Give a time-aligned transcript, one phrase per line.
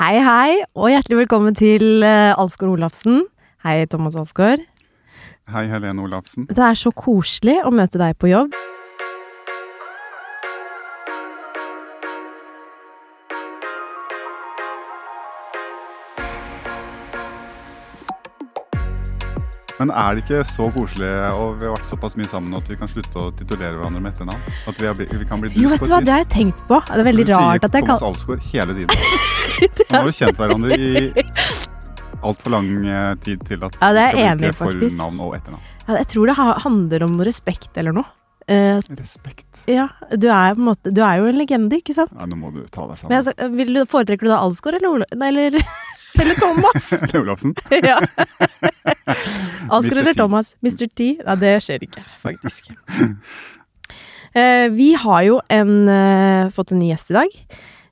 [0.00, 3.18] Hei, hei, og hjertelig velkommen til uh, Alsgaard Olafsen.
[3.60, 4.62] Hei, Thomas Alsgaard.
[5.52, 6.46] Hei, Helene Olafsen.
[6.48, 8.56] Det er så koselig å møte deg på jobb.
[19.80, 22.76] Men er det ikke så koselig, og vi har vært såpass mye sammen at vi
[22.76, 24.42] kan slutte å titulere hverandre med etternavn?
[24.68, 26.82] At vi, bli, vi kan bli Jo, vet du hva, det har jeg tenkt på.
[26.84, 27.96] Det er veldig du rart at jeg kan...
[27.96, 28.92] sier jeg Thomas Alsgaard hele tiden.
[29.90, 31.04] Nå har vi kjent hverandre i
[32.20, 34.96] altfor lang eh, tid til at Ja, det er vi skal enig bruke faktisk.
[34.98, 35.68] fornavn og etternavn.
[35.86, 36.36] ja, Jeg tror det
[36.66, 38.10] handler om noe respekt eller noe.
[38.50, 39.60] Uh, Respekt.
[39.70, 39.84] ja,
[40.18, 42.10] du er måte Du er jo en legende, ikke sant?
[42.18, 43.28] Ja, nå må du ta deg Men sammen.
[43.28, 45.06] sa- vil du, foretrekker du da Alsgaard eller, Ole?
[45.20, 45.54] nei, eller,
[46.20, 46.90] eller Thomas?
[47.02, 47.54] Eller Olafsen.
[47.82, 47.98] ja.
[49.70, 50.54] Alsgaard eller Thomas?
[50.64, 50.86] Mr.
[50.88, 51.10] T?
[51.24, 52.70] Nei, det skjer ikke, faktisk.
[54.32, 57.36] Eh, vi har jo en, eh, fått en ny gjest i dag.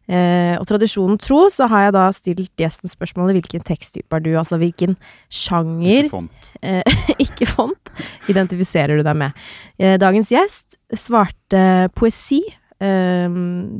[0.09, 4.30] Eh, og tradisjonen tro så har jeg da stilt gjesten spørsmålet hvilken teksttype er du,
[4.41, 4.95] altså hvilken
[5.28, 6.48] sjanger, Ikke Font.
[6.62, 6.83] eh,
[7.20, 7.91] ikke font,
[8.33, 9.33] identifiserer du deg med.
[9.78, 12.41] Eh, dagens gjest svarte poesi.
[12.80, 13.28] Eh,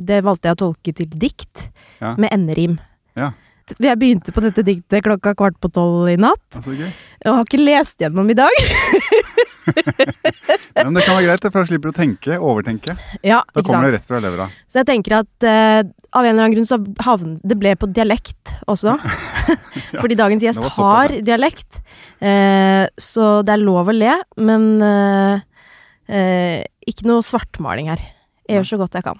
[0.05, 2.13] det valgte jeg å tolke til dikt Ja.
[2.15, 2.77] med enderim.
[3.17, 3.31] Ja.
[3.77, 6.41] Jeg begynte på dette diktet klokka kvart på tolv i natt.
[6.55, 6.89] Ja, så gøy.
[6.89, 8.59] Jeg har ikke lest gjennom i dag.
[9.69, 12.95] Ja, men det kan være greit, for da slipper du å tenke, overtenke.
[13.25, 13.91] Ja, Da kommer sant?
[13.91, 14.47] det rett fra levra.
[14.65, 15.81] Så jeg tenker at uh,
[16.15, 18.95] av en eller annen grunn så havn, det ble på dialekt også.
[20.01, 21.81] Fordi dagens gjest har dialekt.
[22.17, 25.37] Uh, så det er lov å le, men uh,
[26.89, 28.01] ikke noe svartmaling her.
[28.49, 29.19] Jeg gjør så godt jeg kan.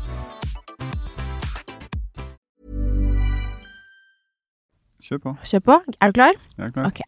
[5.11, 5.31] Kjør på.
[5.43, 5.75] Kjør på.
[5.99, 6.37] Er du klar?
[6.55, 6.85] Jeg er klar.
[6.87, 7.03] Ok.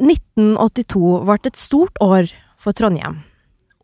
[0.00, 3.20] 1982 ble et stort år for Trondheim.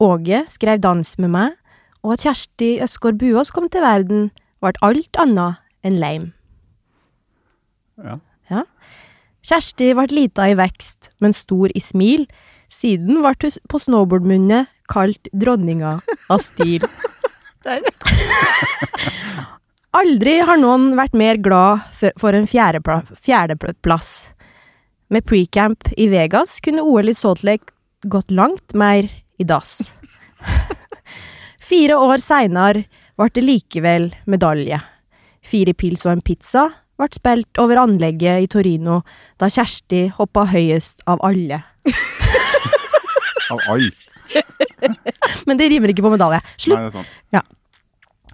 [0.00, 1.52] Åge skrev dans med meg,
[2.00, 4.32] og at Kjersti Østgaard Buås kom til verden,
[4.64, 6.32] ble alt annet enn leim.
[8.00, 8.16] Ja.
[9.44, 12.24] Kjersti ble lita i vekst, men stor i smil.
[12.72, 16.00] Siden ble hun på snowboardmunnet kalt dronninga
[16.32, 16.88] av stil.
[19.96, 21.80] Aldri har noen vært mer glad
[22.16, 24.28] for- en fjerdepla- fjerdeplass.
[25.10, 27.72] Med precamp i Vegas kunne OL i Salt Lake
[28.06, 29.08] gått langt mer
[29.38, 29.92] i dass.
[31.70, 32.84] Fire år seinere
[33.18, 34.78] ble det likevel medalje.
[35.42, 36.68] Fire pils og en pizza
[37.00, 39.00] ble spilt over anlegget i Torino
[39.40, 41.62] da Kjersti hoppa høyest av alle.
[43.50, 43.90] Av all?
[45.46, 46.38] Men det rimer ikke på medalje.
[46.56, 46.78] Slutt.
[46.78, 47.56] Nei, det er sant.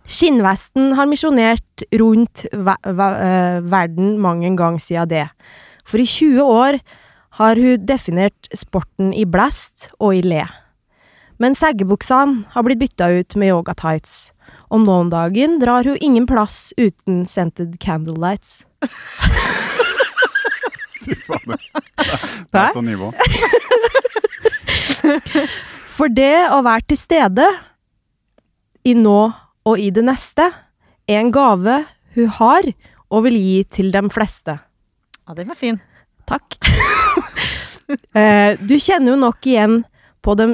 [0.06, 5.26] Skinnvesten har misjonert rundt eh, verden mang en gang siden det.
[5.86, 6.78] For i 20 år
[7.40, 10.44] har hun definert sporten i blast og i le.
[11.42, 14.32] Men seggebuksene har blitt bytta ut med yoga tights.
[14.70, 18.64] noen dagen drar hun ingen plass uten scented candlelights.
[21.02, 21.58] Fy fader.
[22.50, 23.10] Det er sånn nivå.
[25.96, 27.46] For det å være til stede
[28.86, 29.32] i nå
[29.66, 30.50] og i det neste
[31.06, 31.82] er en gave
[32.16, 32.70] hun har
[33.10, 34.56] og vil gi til de fleste.
[35.26, 35.80] Ja, den var fin.
[36.28, 36.58] Takk.
[37.86, 39.76] Eh, du kjenner jo nok igjen
[40.18, 40.48] på de,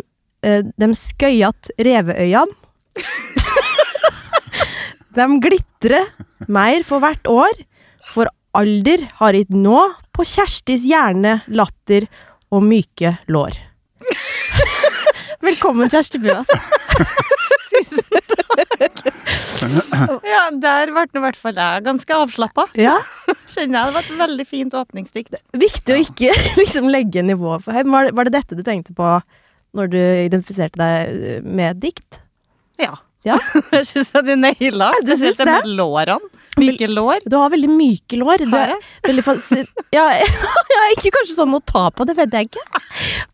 [0.45, 2.53] uh, de skøyete reveøyene.
[5.17, 6.11] de glitrer
[6.53, 7.63] mer for hvert år,
[8.05, 9.81] for alder har ikke nå
[10.13, 12.05] på Kjerstis hjerne, latter
[12.53, 13.57] og myke lår.
[15.49, 16.53] Velkommen, Kjersti Buas.
[20.33, 22.67] Ja, der ble i hvert fall jeg ganske avslappa.
[22.79, 22.97] Ja,
[23.53, 25.39] Kjenner jeg det var et veldig fint åpningsdikt.
[25.57, 27.91] viktig å ikke liksom legge nivået for høyt.
[27.93, 29.15] Var, var det dette du tenkte på
[29.77, 32.21] når du identifiserte deg med dikt?
[32.81, 32.95] Ja.
[33.25, 33.37] Ja.
[33.71, 34.91] jeg syns jeg du naila.
[35.07, 36.19] Du syns det med lårene.
[36.61, 37.23] Myke lår.
[37.25, 38.43] Du har veldig myke lår.
[38.45, 38.83] Du Har er jeg?
[39.07, 39.25] veldig
[39.97, 40.05] ja,
[40.83, 42.65] er ikke kanskje sånn å ta på, det vet jeg ikke.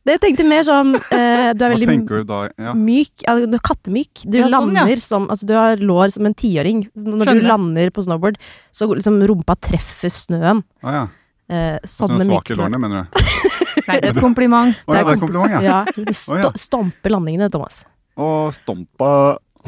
[0.06, 2.41] Det jeg tenkte mer sånn uh, Du er veldig du da?
[2.69, 2.75] Ja.
[2.79, 3.12] myk.
[3.26, 4.23] Ja, du er kattemyk.
[4.25, 4.85] Du Ja, sånn, ja.
[4.87, 6.87] lander som Altså, du har lår som en tiåring.
[6.94, 8.38] Når du lander på snowboard,
[8.73, 10.62] så liksom rumpa treffer snøen.
[10.82, 11.05] Ah, ja.
[11.49, 13.20] Eh, Så sånne er myke lårene, mener du?
[13.88, 14.75] Nei, det er et kompliment.
[14.87, 15.61] Å ja, det er kompliment, ja.
[15.65, 16.50] Ja, du sto Å, ja.
[16.61, 17.82] stomper landingene, Thomas.
[18.19, 19.11] Og stompa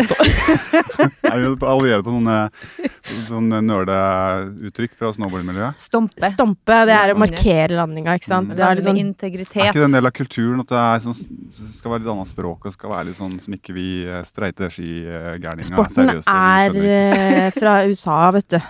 [1.30, 2.36] Er vi allerede på sånne,
[3.26, 5.80] sånne nerdeuttrykk fra snowboardmiljøet?
[5.80, 6.30] Stompe.
[6.32, 8.50] Stompe, det er å markere landinga, ikke sant.
[8.50, 8.56] Mm.
[8.58, 11.18] Det er litt sånn Er ikke det en del av kulturen at det er sånn,
[11.76, 14.70] skal være litt annet språk og skal være litt sånn som ikke vi eh, streite
[14.72, 18.60] skigærninger Sporten seriøse, er eh, fra USA, vet du.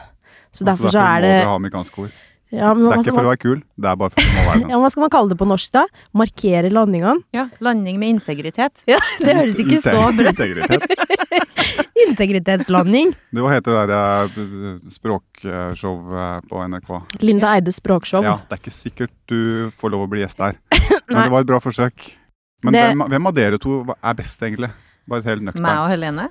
[0.50, 2.14] Så Altså, derfor så er må det dere ha amerikanske ord.
[2.50, 4.70] Ja, men Det er ikke for å være kul, det er bare for det være
[4.72, 5.84] ja, hva skal man kalle det på norsk, da?
[6.18, 7.22] Markere landingene?
[7.36, 8.82] Ja, landing med integritet.
[8.90, 11.46] Ja, det høres ikke så bra Integritet.
[12.10, 13.12] Integritetslanding.
[13.30, 16.90] Du, hva heter det der språkshowet eh, på NRK?
[17.22, 18.24] Linda Eides språkshow.
[18.26, 20.58] Ja, det er ikke sikkert du får lov å bli gjest der.
[21.10, 22.10] Men det var et bra forsøk.
[22.66, 24.72] Men Det- hvem, hvem av dere to er best, egentlig?
[25.10, 26.28] Bare helt Meg og Helene.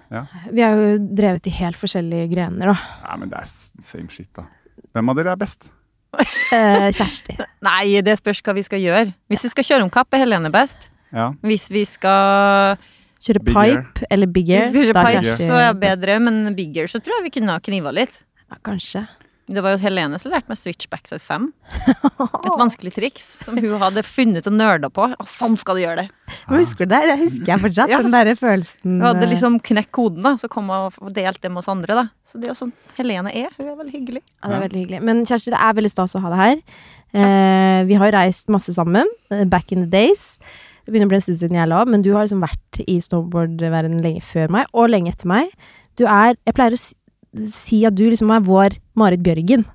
[0.53, 2.77] Vi har jo drevet i helt forskjellige grener, da.
[3.09, 3.49] Nei, men det er
[3.83, 4.45] same shit, da.
[4.95, 5.67] Hvem av dere er best?
[6.17, 7.35] Eh, Kjersti.
[7.67, 9.11] Nei, det spørs hva vi skal gjøre.
[9.29, 10.89] Hvis vi skal kjøre om kapp, er Helene best.
[11.13, 11.31] Ja.
[11.45, 12.77] Hvis vi skal
[13.19, 15.79] Kjøre pipe pipe eller bigger, Hvis vi skal da er pipe, Kjersti så er jeg
[15.81, 18.13] bedre, men bigger så tror jeg vi kunne ha kniva litt.
[18.47, 19.03] Ja, kanskje.
[19.49, 21.47] Det var jo Helene som lærte meg switchbacks at 5.
[22.45, 25.07] Et vanskelig triks som hun hadde funnet og nerda på.
[25.15, 26.35] Og sånn skal du gjøre det!
[26.45, 26.99] Men husker du det?
[27.09, 27.89] Det husker jeg fortsatt.
[27.89, 28.01] Ja.
[28.05, 30.35] Den derre følelsen Hun hadde eh, liksom knekt koden, da.
[30.37, 32.05] Så kom hun og delte det med oss andre, da.
[32.29, 33.49] Så det er jo sånn Helene er.
[33.57, 34.21] Hun er veldig hyggelig.
[34.37, 35.01] Ja, det er veldig hyggelig.
[35.09, 36.61] Men Kjersti, det er veldig stas å ha deg her.
[37.17, 39.09] Eh, vi har reist masse sammen.
[39.33, 40.37] eh, Back in the days.
[40.85, 42.99] Det begynner å bli en stund siden jeg la men du har liksom vært i
[43.01, 45.51] snowboardverdenen lenge før meg, og lenge etter meg.
[45.99, 46.93] Du er Jeg pleier å si,
[47.49, 49.65] si at du liksom er vår Marit Bjørgen.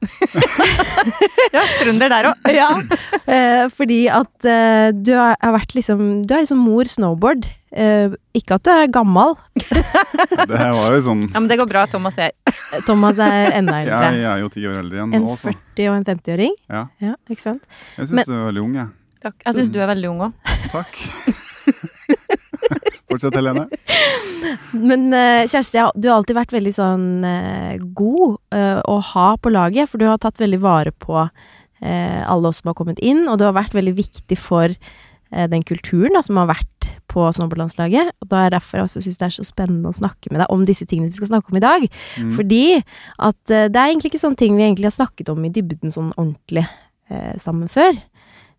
[1.55, 2.47] Ja, trønder der òg.
[2.51, 2.69] ja.
[3.31, 7.45] Eh, fordi at eh, du har har vært liksom Du er liksom mor snowboard.
[7.71, 9.37] Eh, ikke at du er gammel.
[10.49, 11.85] Det var jo sånn Ja, men det går bra.
[11.91, 12.33] Thomas er
[12.89, 14.01] Thomas er enda eldre.
[14.17, 16.57] Jeg er jo ti år eldre igjen En nå, En 40- og en 50-åring.
[16.73, 16.83] Ja.
[17.05, 17.63] ja, ikke sant?
[17.99, 18.89] jeg Men- syns du er veldig ung, jeg.
[19.29, 19.39] Takk.
[19.47, 20.55] Jeg syns du er veldig ung òg.
[20.73, 20.93] Takk.
[23.15, 23.69] Fortsett, Helene.
[24.91, 29.53] Men eh, Kjersti, du har alltid vært veldig sånn eh, god eh, å ha på
[29.55, 31.27] laget, for du har tatt veldig vare på
[31.85, 34.73] alle oss som har kommet inn, og du har vært veldig viktig for
[35.53, 38.15] den kulturen da, som har vært på snowboardlandslaget.
[38.25, 40.55] Og da er derfor jeg også syns det er så spennende å snakke med deg
[40.55, 41.85] om disse tingene vi skal snakke om i dag.
[42.17, 42.31] Mm.
[42.39, 45.93] Fordi at det er egentlig ikke sånne ting vi egentlig har snakket om i dybden
[45.93, 48.01] sånn ordentlig eh, sammen før.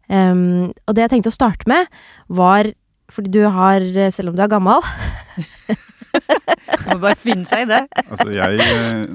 [0.06, 1.90] Um, og det jeg tenkte å starte med,
[2.30, 2.70] var
[3.14, 4.82] fordi du har, eh, selv om du er gammel
[6.86, 7.82] Må bare finne seg i det.
[8.06, 9.06] Altså, jeg eh,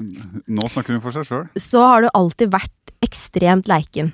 [0.51, 1.45] Nå snakker hun for seg sjøl.
[1.57, 4.11] så har du alltid vært ekstremt leiken.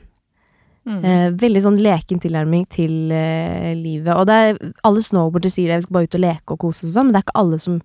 [0.88, 1.00] Mm.
[1.04, 4.14] Eh, veldig sånn leken tilnærming til eh, livet.
[4.16, 6.86] Og det er, alle snowboardere sier det, vi skal bare ut og leke og kose
[6.86, 7.82] oss og sånn, men det er ikke alle som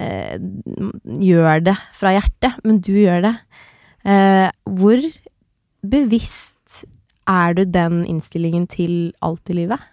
[0.00, 0.36] eh,
[1.28, 2.62] gjør det fra hjertet.
[2.64, 3.34] Men du gjør det.
[4.08, 4.48] Eh,
[4.80, 5.04] hvor
[5.84, 6.84] bevisst
[7.28, 9.84] er du den innstillingen til alt i livet?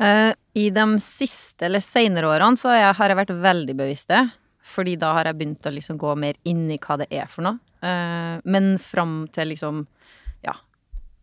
[0.00, 4.24] Eh, I de siste eller senere årene så jeg, har jeg vært veldig bevisst det.
[4.70, 7.44] Fordi da har jeg begynt å liksom gå mer inn i hva det er for
[7.46, 7.60] noe.
[7.84, 9.84] Eh, men fram til liksom
[10.44, 10.54] ja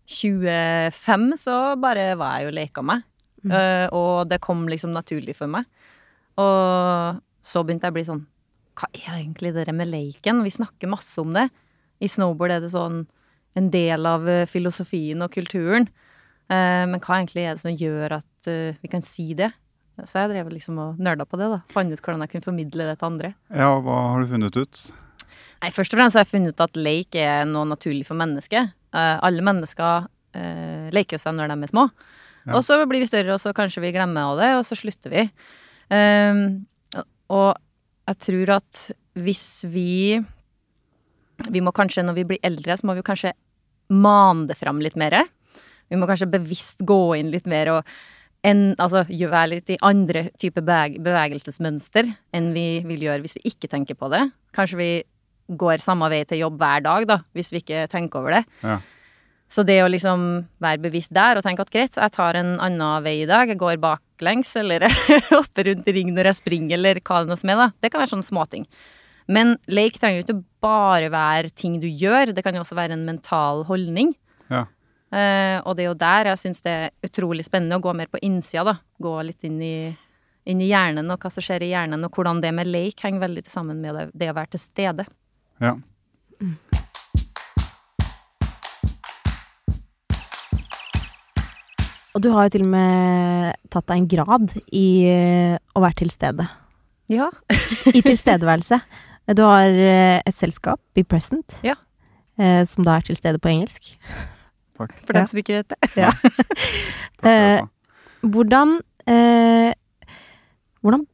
[0.08, 3.06] 25 så bare var jeg jo leka meg.
[3.48, 5.68] Eh, og det kom liksom naturlig for meg.
[6.42, 8.26] Og så begynte jeg å bli sånn
[8.78, 10.44] Hva er egentlig det med leiken?
[10.46, 11.48] Vi snakker masse om det.
[12.04, 13.06] I snowboard er det sånn
[13.58, 15.88] en del av filosofien og kulturen.
[16.48, 19.52] Eh, men hva egentlig er det som gjør at eh, vi kan si det?
[20.06, 21.60] Så jeg drev liksom og nerda på det, da.
[21.74, 23.34] Fant ut hvordan jeg kunne formidle det til andre.
[23.50, 24.82] Ja, hva har du funnet ut?
[25.64, 28.76] Nei, Først og fremst har jeg funnet ut at leik er noe naturlig for mennesket.
[28.94, 30.08] Eh, alle mennesker
[30.38, 31.88] eh, leker jo seg når de er små.
[32.48, 32.56] Ja.
[32.56, 35.12] Og så blir vi større, og så kanskje vi glemmer av det, og så slutter
[35.12, 35.26] vi.
[35.92, 36.46] Ehm,
[37.34, 37.50] og
[38.08, 40.24] jeg tror at hvis vi
[41.54, 43.30] Vi må kanskje, når vi blir eldre, så må vi kanskje
[43.94, 45.14] mane det fram litt mer.
[45.88, 47.92] Vi må kanskje bevisst gå inn litt mer og
[48.46, 53.70] en, altså, være litt i andre typer bevegelsesmønster enn vi vil gjøre hvis vi ikke
[53.72, 54.28] tenker på det.
[54.56, 54.92] Kanskje vi
[55.48, 58.44] går samme vei til jobb hver dag, da, hvis vi ikke tenker over det.
[58.64, 58.78] Ja.
[59.48, 60.24] Så det å liksom
[60.64, 63.60] være bevisst der og tenke at greit, jeg tar en annen vei i dag, jeg
[63.62, 64.84] går baklengs, eller
[65.32, 67.70] hopper rundt i ring når jeg springer, eller hva det nå som er, da.
[67.80, 68.68] Det kan være sånne småting.
[69.32, 72.96] Men leik trenger jo ikke bare være ting du gjør, det kan jo også være
[72.96, 74.14] en mental holdning.
[75.08, 78.10] Eh, og det er jo der jeg syns det er utrolig spennende å gå mer
[78.12, 78.76] på innsida, da.
[79.02, 79.76] Gå litt inn i,
[80.52, 83.24] inn i hjernen og hva som skjer i hjernen, og hvordan det med leik henger
[83.28, 85.08] veldig sammen med det, det å være til stede.
[85.64, 85.78] Ja.
[92.16, 96.00] Og du har jo til og med tatt deg en grad i eh, å være
[96.02, 96.48] til stede.
[97.14, 97.30] Ja.
[97.94, 98.82] I tilstedeværelse.
[99.28, 101.74] Du har eh, et selskap, Be Present, Ja.
[102.40, 103.90] eh, som da er til stede på engelsk.
[104.78, 104.94] Takk.
[105.06, 105.20] For Ja.
[105.20, 105.96] dem som ikke vet det.
[105.98, 106.12] Ja.
[107.24, 107.66] Ha.
[108.22, 108.80] Hvordan
[109.10, 109.74] eh,
[110.84, 111.06] Hvordan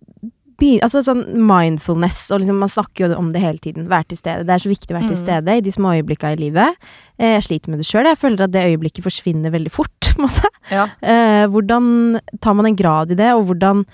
[0.84, 3.88] altså sånn mindfulness, og liksom man snakker jo om det hele tiden.
[3.92, 4.46] Være til stede.
[4.48, 5.24] Det er så viktig å være til Mm.
[5.26, 6.76] stede i de små øyeblikka i livet.
[7.20, 8.06] Eh, Jeg sliter med det sjøl.
[8.06, 9.90] Jeg føler at det øyeblikket forsvinner veldig fort.
[10.72, 10.86] Ja.
[11.02, 13.86] Eh, hvordan tar man en grad i det, og hvordan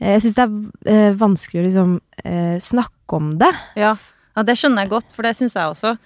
[0.00, 0.44] eh, Jeg syns det
[0.92, 3.52] er eh, vanskelig å liksom eh, snakke om det.
[3.76, 3.96] Ja,
[4.36, 5.96] ja, det skjønner jeg godt, for det syns jeg også.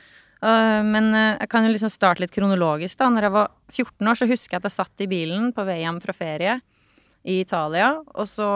[0.46, 2.98] Uh, men uh, jeg kan jo liksom starte litt kronologisk.
[3.00, 3.10] da.
[3.10, 5.80] Når jeg var 14 år, så husker jeg at jeg satt i bilen på vei
[5.82, 6.60] hjem fra ferie
[7.26, 7.96] i Italia.
[8.14, 8.50] Og så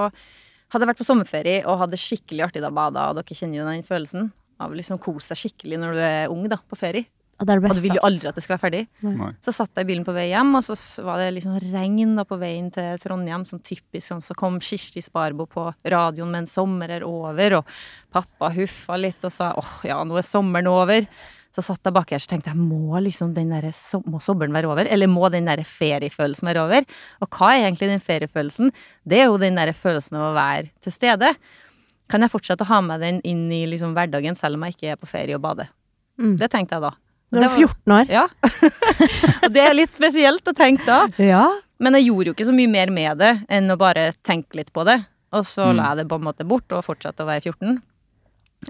[0.71, 3.71] hadde jeg vært på sommerferie og hadde skikkelig artig da bada, og dere kjenner jo
[3.71, 4.31] den følelsen
[4.61, 7.09] av liksom kose deg skikkelig når du er ung da, på ferie.
[7.41, 8.83] Og det er det Og du vil jo aldri at det skal være ferdig.
[9.01, 9.31] Nei.
[9.41, 12.27] Så satt jeg i bilen på vei hjem, og så var det liksom regn da
[12.29, 13.47] på veien til Trondheim.
[13.49, 17.75] Sånn typisk sånn, så kom Kirsti Sparbo på radioen med en sommer er over, og
[18.13, 21.09] pappa huffa litt og sa åh, ja, nå er sommeren over.
[21.57, 23.65] Så satt jeg bak her og tenkte jeg, må liksom den der,
[24.07, 24.87] må sommeren være over?
[24.87, 26.85] Eller må den der feriefølelsen være over?
[27.21, 28.71] Og hva er egentlig den feriefølelsen?
[29.03, 31.33] Det er jo den der følelsen av å være til stede.
[32.11, 34.93] Kan jeg fortsette å ha med den inn i liksom hverdagen selv om jeg ikke
[34.95, 35.69] er på ferie og bader?
[36.23, 36.37] Mm.
[36.39, 36.93] Det tenkte jeg da.
[37.31, 38.09] Du var 14 år.
[38.11, 38.25] Ja.
[39.45, 41.05] Og det er litt spesielt å tenke da.
[41.23, 41.45] Ja.
[41.83, 44.73] Men jeg gjorde jo ikke så mye mer med det enn å bare tenke litt
[44.75, 45.01] på det.
[45.35, 45.77] Og så Mm.
[45.79, 47.79] la jeg det på en måte bort og fortsatte å være 14.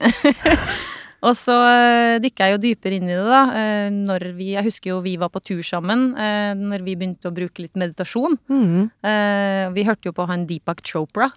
[1.20, 3.40] og så uh, dykka jeg jo dypere inn i det, da.
[3.60, 7.28] eh, når vi, jeg husker jo vi var på tur sammen uh, når vi begynte
[7.28, 8.38] å bruke litt meditasjon.
[8.48, 8.88] Mm.
[9.04, 11.28] Eh, vi hørte jo på han Deepak Chopra.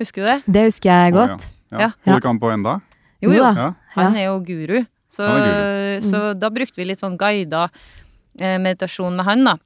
[0.00, 0.38] Husker du det?
[0.46, 1.36] Det husker jeg godt.
[1.36, 1.48] godt.
[1.74, 1.78] Ja.
[1.78, 1.90] Ja.
[2.06, 2.74] Holder ikke han på enda?
[3.20, 3.44] Jo, jo.
[3.44, 3.70] Ja.
[3.98, 4.78] Han er jo guru.
[5.12, 6.08] Så, er guru.
[6.08, 7.66] så da brukte vi litt sånn guida
[8.40, 9.58] eh, meditasjon med han, da.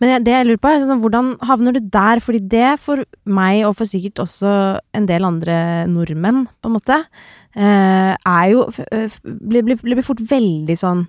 [0.00, 2.22] Men det jeg lurer på, er sånn, hvordan havner du der?
[2.24, 4.52] Fordi det for meg, og for sikkert også
[4.96, 5.56] en del andre
[5.90, 6.96] nordmenn, på en måte,
[7.54, 8.64] eh, er jo
[9.24, 11.04] blir, blir, blir fort veldig sånn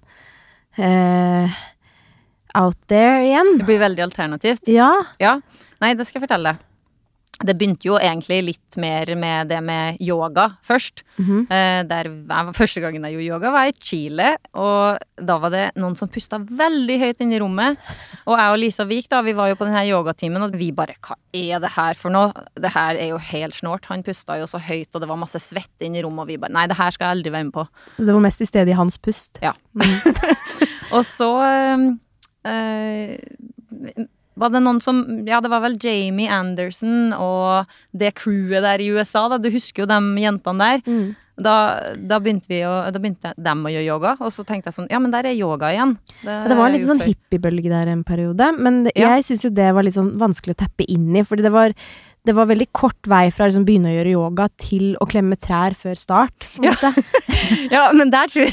[0.80, 1.62] uh,
[2.60, 3.58] out there igjen.
[3.62, 4.68] Det blir veldig alternativt.
[4.68, 4.92] Ja.
[5.24, 5.38] Ja,
[5.84, 6.68] nei, det skal jeg fortelle deg.
[7.46, 11.04] Det begynte jo egentlig litt mer med det med yoga først.
[11.18, 11.88] Mm -hmm.
[11.88, 14.38] der Første gangen jeg gjorde yoga, var i Chile.
[14.54, 17.78] Og da var det noen som pusta veldig høyt inn i rommet.
[18.26, 20.96] Og jeg og Lisa Vik da, vi var jo på denne yogatimen, og vi bare
[21.02, 22.32] Hva er det her for noe?
[22.56, 23.86] Det her er jo helt snålt.
[23.86, 26.38] Han pusta jo så høyt, og det var masse svette inn i rommet, og vi
[26.38, 27.68] bare Nei, det her skal jeg aldri være med på.
[27.98, 29.40] Så det var mest i stedet i hans pust.
[29.42, 29.54] Ja.
[30.96, 31.92] Og så øh,
[34.42, 38.90] var det noen som Ja, det var vel Jamie Anderson og det crewet der i
[38.92, 39.38] USA, da.
[39.42, 40.84] Du husker jo de jentene der.
[40.90, 41.12] Mm.
[41.42, 41.54] Da,
[41.96, 44.90] da begynte vi å Da begynte dem å gjøre yoga, og så tenkte jeg sånn
[44.92, 45.96] Ja, men der er yoga igjen.
[46.22, 49.16] Det, det var litt sånn hippiebølge der en periode, men det, Ja.
[49.16, 51.74] jeg syns jo det var litt sånn vanskelig å teppe inn i, fordi det var
[52.28, 55.38] det var veldig kort vei fra å liksom begynne å gjøre yoga til å klemme
[55.42, 56.50] trær før start.
[56.62, 56.76] Ja.
[57.72, 58.48] Ja, men der tror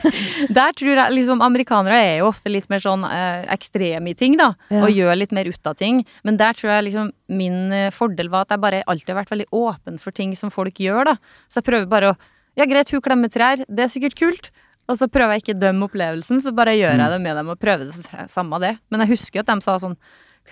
[0.56, 4.34] Der tror jeg liksom Amerikanere er jo ofte litt mer sånn eh, ekstreme i ting,
[4.40, 4.48] da.
[4.72, 4.80] Ja.
[4.86, 6.00] Og gjør litt mer ut av ting.
[6.26, 9.34] Men der tror jeg liksom min eh, fordel var at jeg bare alltid har vært
[9.34, 11.14] veldig åpen for ting som folk gjør, da.
[11.52, 12.18] Så jeg prøver bare å
[12.58, 14.50] Ja, greit, hun klemmer trær, det er sikkert kult.
[14.90, 17.52] Og så prøver jeg ikke å dømme opplevelsen, så bare gjør jeg det med dem
[17.52, 17.94] og prøver det.
[17.94, 18.74] Så samme det.
[18.90, 19.94] Men jeg husker at de sa sånn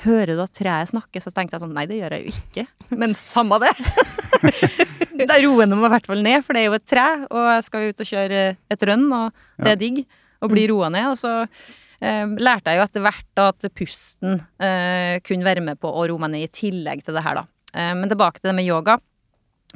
[0.04, 1.22] Hører du at treet snakker?
[1.22, 2.64] Så tenkte jeg sånn Nei, det gjør jeg jo ikke.
[3.00, 3.74] Men samme det.
[5.18, 7.46] Da roer jeg meg i hvert fall ned, for det er jo et tre, og
[7.48, 9.96] jeg skal ut og kjøre et rønn, og det er digg
[10.38, 11.08] å bli roa ned.
[11.10, 15.90] Og så eh, lærte jeg jo etter hvert at pusten eh, kunne være med på
[15.90, 17.46] å roe meg ned i tillegg til det her, da.
[17.74, 19.00] Eh, men tilbake til det med yoga.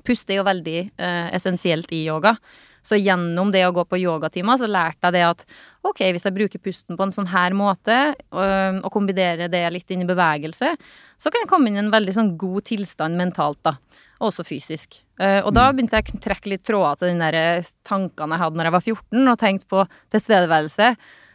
[0.06, 2.36] Pust er jo veldig eh, essensielt i yoga.
[2.82, 5.44] Så gjennom det å gå på yogatimer, så lærte jeg det at
[5.86, 7.98] ok, hvis jeg bruker pusten på en sånn her måte,
[8.34, 10.72] og, og kombinerer det litt inn i bevegelse,
[11.18, 13.76] så kan jeg komme inn i en veldig sånn god tilstand mentalt, da.
[14.18, 15.00] Og også fysisk.
[15.22, 18.44] Eh, og da begynte jeg å trekke litt tråder til de der eh, tankene jeg
[18.44, 19.84] hadde når jeg var 14, og tenkte på
[20.14, 20.92] tilstedeværelse.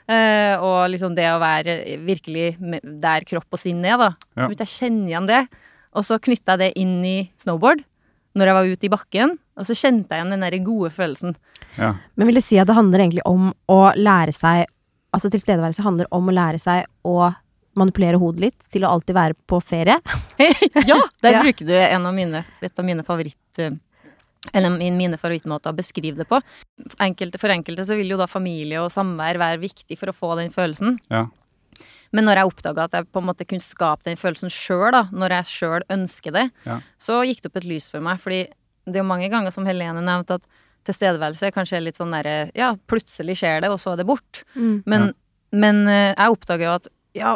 [0.08, 1.78] eh, og liksom det å være
[2.08, 2.50] virkelig
[3.04, 4.14] der kropp og sinn er, da.
[4.36, 5.44] Så begynte jeg å kjenne igjen det.
[5.98, 7.84] Og så knytta jeg det inn i snowboard
[8.38, 11.34] når jeg var ute i bakken, og så kjente jeg igjen den der gode følelsen.
[11.80, 11.96] Ja.
[12.16, 14.66] Men vil du si at det handler egentlig om å lære seg
[15.16, 17.30] Altså tilstedeværelse handler om å lære seg å
[17.80, 19.96] manipulere hodet litt til å alltid være på ferie?
[20.86, 21.42] ja, der Ja.
[21.46, 23.40] bruker du en av mine, et av mine favoritt...
[23.64, 23.72] eh,
[24.54, 26.42] Eller mine favorittmåter å beskrive det på.
[27.02, 30.36] Enkelte, for enkelte så vil jo da familie og samvær være viktig for å få
[30.42, 31.00] den følelsen.
[31.10, 31.24] Ja.
[32.16, 35.36] Men når jeg oppdaga at jeg på en måte kunne skape den følelsen sjøl, når
[35.40, 36.80] jeg sjøl ønsker det, Ja.
[36.98, 38.20] så gikk det opp et lys for meg.
[38.20, 38.48] Fordi
[38.88, 40.46] det er jo mange ganger, som Helene nevnte, at
[40.88, 44.44] tilstedeværelse kanskje er litt sånn derre Ja, plutselig skjer det, og så er det bort.
[44.56, 45.14] Men,
[45.52, 46.88] men eh, jeg oppdaga jo at
[47.18, 47.34] ja,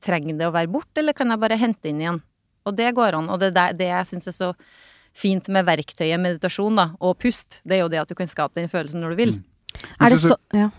[0.00, 2.22] trenger det å være bort, eller kan jeg bare hente inn igjen?
[2.64, 3.28] Og det går an.
[3.28, 4.52] Og det, er det jeg syns er så
[5.12, 8.54] fint med verktøyet meditasjon da, og pust, det er jo det at du kan skape
[8.54, 9.34] den følelsen når du vil.
[10.00, 10.70] Er det så Ja.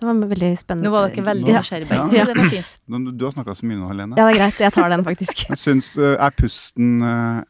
[0.00, 0.88] Det var veldig spennende.
[0.88, 1.60] Nå var dere veldig Ja.
[1.60, 2.08] nysgjerrige Ja.
[2.16, 2.24] Ja.
[2.30, 2.78] Det var fint.
[2.88, 4.16] Du, du har snakka så mye nå, Helene.
[4.16, 4.60] Ja, det er greit.
[4.64, 5.44] Jeg tar den, faktisk.
[5.64, 7.42] Syns, eh, Er pusten eh,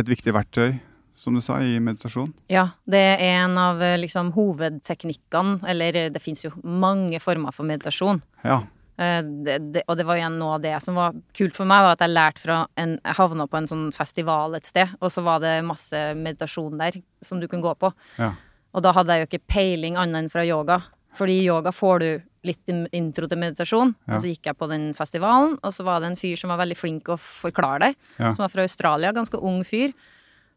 [0.00, 0.78] et viktig verktøy
[1.20, 2.32] som du sa, i meditasjon?
[2.48, 7.68] Ja, det er en av eh, liksom hovedteknikkene, eller det fins jo mange former for
[7.68, 8.22] meditasjon.
[8.44, 8.62] Ja.
[9.00, 11.84] Eh, det, det, og det var igjen noe av det som var kult for meg,
[11.84, 15.12] var at jeg lærte fra en Jeg havna på en sånn festival et sted, og
[15.12, 17.92] så var det masse meditasjon der som du kunne gå på.
[18.18, 18.32] ja.
[18.72, 20.76] Og da hadde jeg jo ikke peiling annet enn fra yoga.
[21.18, 22.10] Fordi i yoga får du
[22.46, 23.92] litt intro til meditasjon.
[24.06, 24.14] Ja.
[24.14, 26.62] Og så gikk jeg på den festivalen, og så var det en fyr som var
[26.62, 27.92] veldig flink å forklare det.
[28.16, 28.32] Ja.
[28.32, 29.92] Som var fra Australia, ganske ung fyr.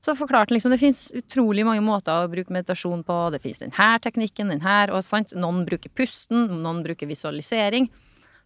[0.03, 3.17] Så forklarte han liksom det fins utrolig mange måter å bruke meditasjon på.
[3.31, 5.31] Det fins denne teknikken, den her, og sant.
[5.35, 7.87] Noen bruker pusten, noen bruker visualisering.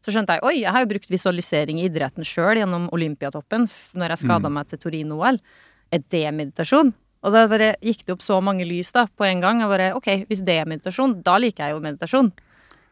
[0.05, 3.65] Så skjønte jeg oi, jeg har jo brukt visualisering i idretten sjøl gjennom Olympiatoppen
[3.97, 5.41] når jeg skada meg til Torino-OL.
[5.89, 6.93] Er det meditasjon?
[7.27, 9.59] Og da bare gikk det opp så mange lys da, på en gang.
[9.61, 12.31] Jeg bare, ok, Hvis det er meditasjon, da liker jeg jo meditasjon.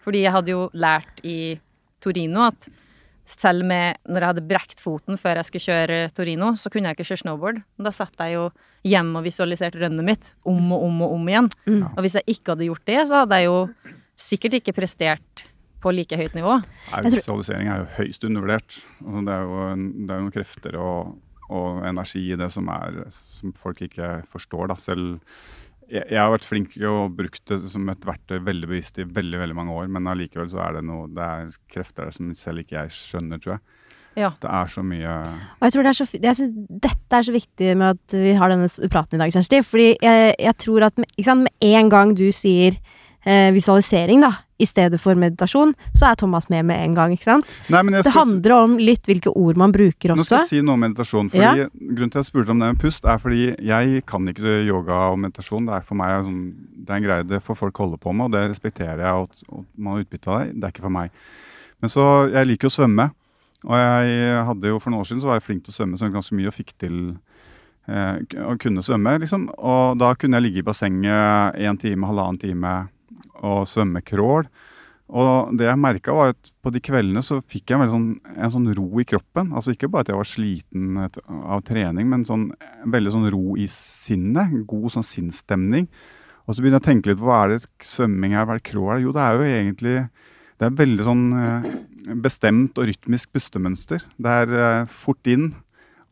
[0.04, 1.56] Fordi jeg hadde jo lært i
[2.04, 2.68] Torino at
[3.26, 7.00] selv med når jeg hadde brekt foten før jeg skulle kjøre Torino, så kunne jeg
[7.00, 7.64] ikke kjøre snowboard.
[7.82, 8.50] Da satt jeg jo
[8.86, 11.50] hjemme og visualiserte rønnet mitt om og om og om igjen.
[11.96, 13.60] Og hvis jeg ikke hadde gjort det, så hadde jeg jo
[14.28, 15.46] sikkert ikke prestert
[15.82, 16.60] på like høyt nivå.
[16.92, 18.78] Nei, Visualisering er jo høyst undervurdert.
[19.06, 21.16] Altså, det, er jo en, det er jo noen krefter og,
[21.54, 24.72] og energi i det som, er, som folk ikke forstår.
[24.72, 24.80] Da.
[24.82, 25.20] Selv
[25.86, 29.06] jeg, jeg har vært flink til å bruke det som et verktøy veldig bevisst i
[29.06, 32.32] veldig veldig mange år, men allikevel så er det noe Det er krefter der som
[32.38, 33.66] selv ikke jeg skjønner, tror jeg.
[34.16, 34.30] Ja.
[34.40, 37.34] Det er så mye Og jeg tror det er så, jeg synes dette er så
[37.36, 39.60] viktig med at vi har denne praten i dag, Kjersti.
[39.68, 42.80] Fordi jeg, jeg tror at med, sant, med en gang du sier
[43.26, 47.50] visualisering, da, i stedet for meditasjon, så er Thomas med med en gang, ikke sant?
[47.74, 50.16] Nei, men jeg Det handler om litt hvilke ord man bruker også.
[50.16, 51.30] Nå skal jeg si noe om meditasjon.
[51.34, 51.66] fordi
[51.96, 55.00] Grunnen til at jeg spurte om det med pust, er fordi jeg kan ikke yoga
[55.12, 55.66] og meditasjon.
[55.68, 56.40] Det er for meg sånn,
[56.86, 59.28] det er en greie det får folk holde på med, og det respekterer jeg.
[59.28, 59.44] At-
[59.78, 60.54] man har utbytte av det.
[60.60, 61.12] Det er ikke for meg.
[61.82, 63.12] Men så, Jeg liker jo å svømme.
[63.66, 65.98] Og jeg hadde jo For noen år siden så var jeg flink til å svømme
[65.98, 67.18] så ganske mye og fikk til
[67.88, 69.20] eh, å kunne svømme.
[69.20, 69.50] liksom.
[69.58, 72.88] Og da kunne jeg ligge i bassenget en time, halvannen time
[73.46, 74.50] og svømme crawl.
[75.06, 78.54] Og det jeg merka, var at på de kveldene så fikk jeg en, sånn, en
[78.54, 79.52] sånn ro i kroppen.
[79.54, 82.48] Altså ikke bare at jeg var sliten av trening, men sånn,
[82.90, 84.56] veldig sånn ro i sinnet.
[84.66, 85.86] God sånn sinnsstemning.
[86.46, 88.62] Og så begynner jeg å tenke litt på hva er det svømming er, hva er
[88.64, 89.04] det crawl er?
[89.06, 89.96] Jo, det er jo egentlig
[90.56, 91.70] det er veldig sånn eh,
[92.24, 94.06] bestemt og rytmisk pustemønster.
[94.16, 95.50] Det er eh, fort inn,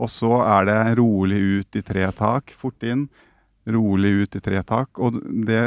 [0.02, 2.52] og så er det rolig ut i tre tak.
[2.60, 3.08] Fort inn,
[3.69, 4.99] rolig ut i tre tak.
[4.99, 5.63] Og det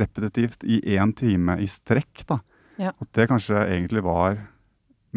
[0.00, 2.40] repetitivt i én time i strekk, da.
[2.78, 2.92] Ja.
[3.00, 4.36] At det kanskje egentlig var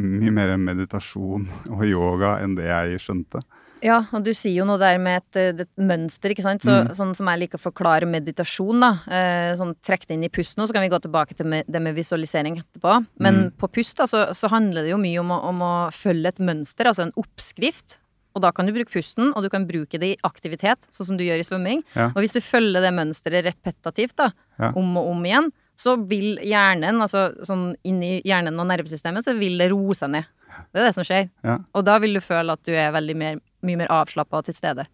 [0.01, 3.41] mye mer meditasjon og yoga enn det jeg skjønte.
[3.81, 6.61] Ja, og du sier jo noe der med et, eh, et mønster, ikke sant.
[6.61, 6.91] Så, Mm.
[6.93, 8.91] Sånn som jeg liker å forklare meditasjon, da.
[9.09, 11.65] Eh, sånn trekk det inn i pusten, og så kan vi gå tilbake til med,
[11.67, 12.99] det med visualisering etterpå.
[13.17, 13.51] Men Mm.
[13.57, 16.37] på pust, da, så, så handler det jo mye om å, om å følge et
[16.45, 17.97] mønster, altså en oppskrift.
[18.35, 21.17] Og da kan du bruke pusten, og du kan bruke det i aktivitet, sånn som
[21.19, 21.81] du gjør i svømming.
[21.95, 22.09] Ja.
[22.15, 24.71] Og hvis du følger det mønsteret repetativt, da, Ja.
[24.75, 29.57] om og om igjen, så vil hjernen, altså sånn inni hjernen og nervesystemet, så vil
[29.57, 30.25] det roe seg ned.
[30.73, 31.29] Det er det som skjer.
[31.43, 31.57] Ja.
[31.73, 34.53] Og da vil du føle at du er veldig mer, mye mer avslappa og til
[34.53, 34.85] stede.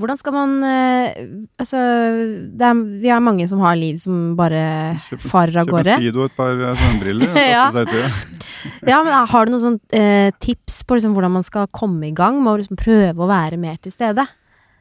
[0.00, 1.24] Hvordan skal man eh,
[1.60, 1.80] Altså,
[2.48, 4.62] det er, vi har mange som har liv som bare
[5.08, 5.96] Kjøp farer av gårde.
[5.96, 7.32] en speedo og et par eh, svømmebriller.
[7.36, 7.66] og Ja.
[8.86, 12.14] Ja, men har du noen sånn eh, tips på liksom, hvordan man skal komme i
[12.14, 14.22] gang med å liksom, prøve å være mer til stede?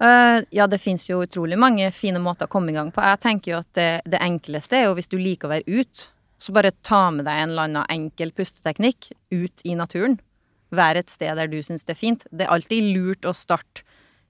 [0.02, 3.02] Uh, ja, det fins jo utrolig mange fine måter å komme i gang på.
[3.06, 6.08] Jeg tenker jo at det, det enkleste er jo hvis du liker å være ute,
[6.42, 10.18] så bare ta med deg en eller annen enkel pusteteknikk ut i naturen.
[10.74, 12.26] Vær et sted der du syns det er fint.
[12.30, 13.86] Det er alltid lurt å starte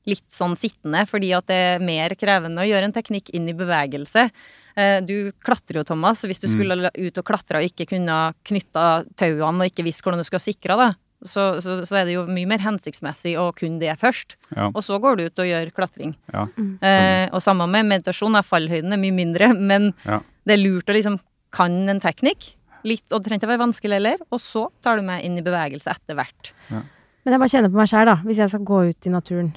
[0.09, 3.53] litt sånn sittende, fordi at det er mer krevende å gjøre en teknikk inn i
[3.53, 4.29] bevegelse.
[4.75, 9.05] Eh, Du klatrer jo, Thomas, hvis du skulle ut og klatre og ikke kunne knytta
[9.15, 10.91] tauene og ikke visst hvordan du skulle sikre det,
[11.23, 14.37] så, så, så er det jo mye mer hensiktsmessig å kunne det først.
[14.55, 16.15] Ja, Og så går du ut og gjør klatring.
[16.33, 16.47] ja.
[16.81, 20.21] Eh, og sammen med meditasjon er fallhøyden er mye mindre, men Ja.
[20.47, 21.19] det er lurt å liksom
[21.53, 22.55] kan en teknikk.
[22.83, 24.17] Litt, og det trenger ikke å være vanskelig heller.
[24.33, 26.49] Og så tar du meg inn i bevegelse etter hvert.
[26.71, 28.15] Men jeg bare kjenner på meg sjæl, da.
[28.25, 29.51] Hvis jeg skal gå ut i naturen.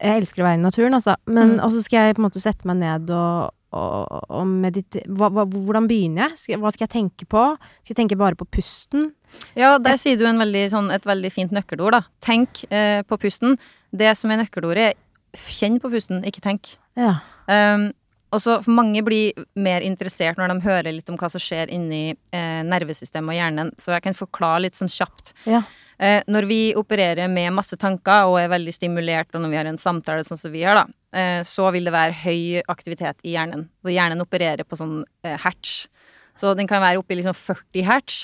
[0.00, 1.16] Jeg elsker å være i naturen, altså.
[1.26, 1.64] Men Mm.
[1.64, 5.88] og så skal jeg på en måte sette meg ned og, og, og meditere Hvordan
[5.90, 6.38] begynner jeg?
[6.38, 7.42] Skal, hva skal jeg tenke på?
[7.82, 9.12] Skal jeg tenke bare på pusten?
[9.58, 12.02] Ja, der sier du en veldig, sånn, et veldig fint nøkkelord, da.
[12.24, 13.58] Tenk eh, på pusten.
[13.92, 14.94] Det som er nøkkelordet, er
[15.36, 16.76] kjenn på pusten, ikke tenk.
[16.96, 17.18] Ja.
[17.48, 17.90] Um,
[18.32, 22.10] og så Mange blir mer interessert når de hører litt om hva som skjer inni
[22.32, 23.70] eh, nervesystemet og hjernen.
[23.80, 25.32] Så jeg kan forklare litt sånn kjapt.
[25.48, 25.62] Ja.
[25.98, 29.68] Eh, når vi opererer med masse tanker og er veldig stimulert, og når vi har
[29.70, 33.34] en samtale sånn som vi har, da, eh, så vil det være høy aktivitet i
[33.34, 33.66] hjernen.
[33.82, 35.88] Og hjernen opererer på sånn eh, hertz.
[36.38, 38.20] Så den kan være oppe i liksom 40 hertz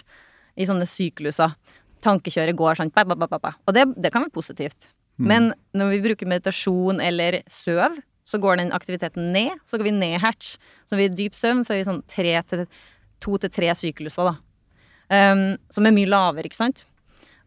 [0.55, 1.57] i sånne sykluser.
[2.05, 3.57] Tankekjøret går sånn ba, ba, ba.
[3.67, 4.93] Og det, det kan være positivt.
[5.19, 9.61] Men når vi bruker meditasjon eller søv, så går den aktiviteten ned.
[9.67, 10.57] Så går vi ned hertz.
[10.87, 12.65] Så når vi er i dyp søvn, så er vi sånn tre til,
[13.23, 14.37] to til tre sykluser, da.
[15.15, 16.87] Um, som er mye lavere, ikke sant.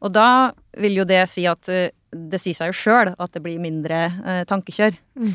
[0.06, 3.42] Og da vil jo det si at uh, det sier seg jo sjøl at det
[3.44, 4.96] blir mindre eh, tankekjør.
[5.20, 5.34] Mm.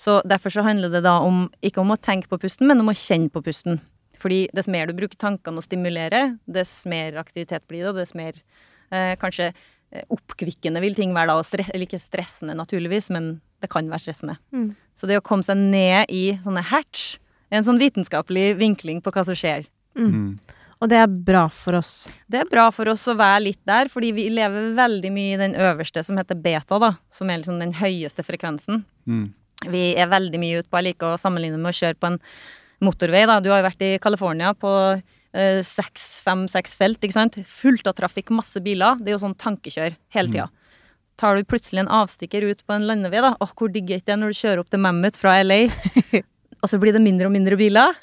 [0.00, 2.88] Så derfor så handler det da om ikke om å tenke på pusten, men om
[2.90, 3.76] å kjenne på pusten.
[4.18, 8.16] Fordi dess mer du bruker tankene å stimulere, dess mer aktivitet blir det, og dess
[8.16, 8.40] mer
[8.88, 9.52] eh, kanskje
[10.10, 14.38] oppkvikkende vil ting være da, og eller ikke stressende naturligvis, men det kan være stressende.
[14.50, 14.72] Mm.
[14.98, 17.18] Så det å komme seg ned i sånne hatch
[17.50, 19.68] er en sånn vitenskapelig vinkling på hva som skjer.
[19.94, 20.34] Mm.
[20.84, 22.10] Og det er bra for oss?
[22.28, 25.40] Det er bra for oss å være litt der, fordi vi lever veldig mye i
[25.40, 26.90] den øverste, som heter beta, da.
[27.08, 28.82] Som er liksom den høyeste frekvensen.
[29.08, 29.30] Mm.
[29.72, 32.20] Vi er veldig mye ute på Jeg liker å sammenligne med å kjøre på en
[32.84, 33.38] motorvei, da.
[33.40, 37.40] Du har jo vært i California på eh, seks, fem, seks felt, ikke sant.
[37.48, 39.00] Fullt av trafikk, masse biler.
[39.00, 40.50] Det er jo sånn tankekjør hele tida.
[40.52, 40.80] Mm.
[41.24, 43.32] Tar du plutselig en avstikker ut på en landevei, da.
[43.40, 45.62] Åh, hvor digg er ikke det når du kjører opp til Mammoth fra LA?
[46.60, 47.96] og så blir det mindre og mindre biler.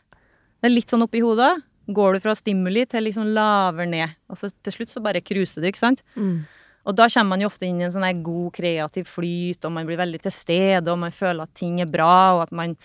[0.57, 1.59] Det er litt sånn oppi hodet
[1.95, 4.17] går du fra stimuli til liksom laver ned.
[4.31, 6.03] Og så til slutt så bare cruiser du, ikke sant.
[6.15, 6.41] Mm.
[6.87, 9.87] Og da kommer man jo ofte inn i en sånn god kreativ flyt, og man
[9.89, 12.75] blir veldig til stede, og man føler at ting er bra, og at man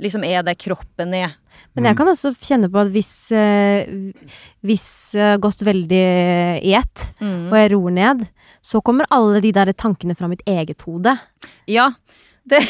[0.00, 1.38] liksom er der kroppen er.
[1.74, 1.98] Men jeg mm.
[1.98, 3.80] kan også kjenne på at hvis uh,
[4.64, 4.86] Hvis
[5.18, 6.04] uh, gått veldig
[6.62, 7.50] i ett, mm.
[7.50, 8.26] og jeg ror ned,
[8.60, 11.16] så kommer alle de der tankene fra mitt eget hode.
[11.70, 11.90] Ja,
[12.50, 12.60] det,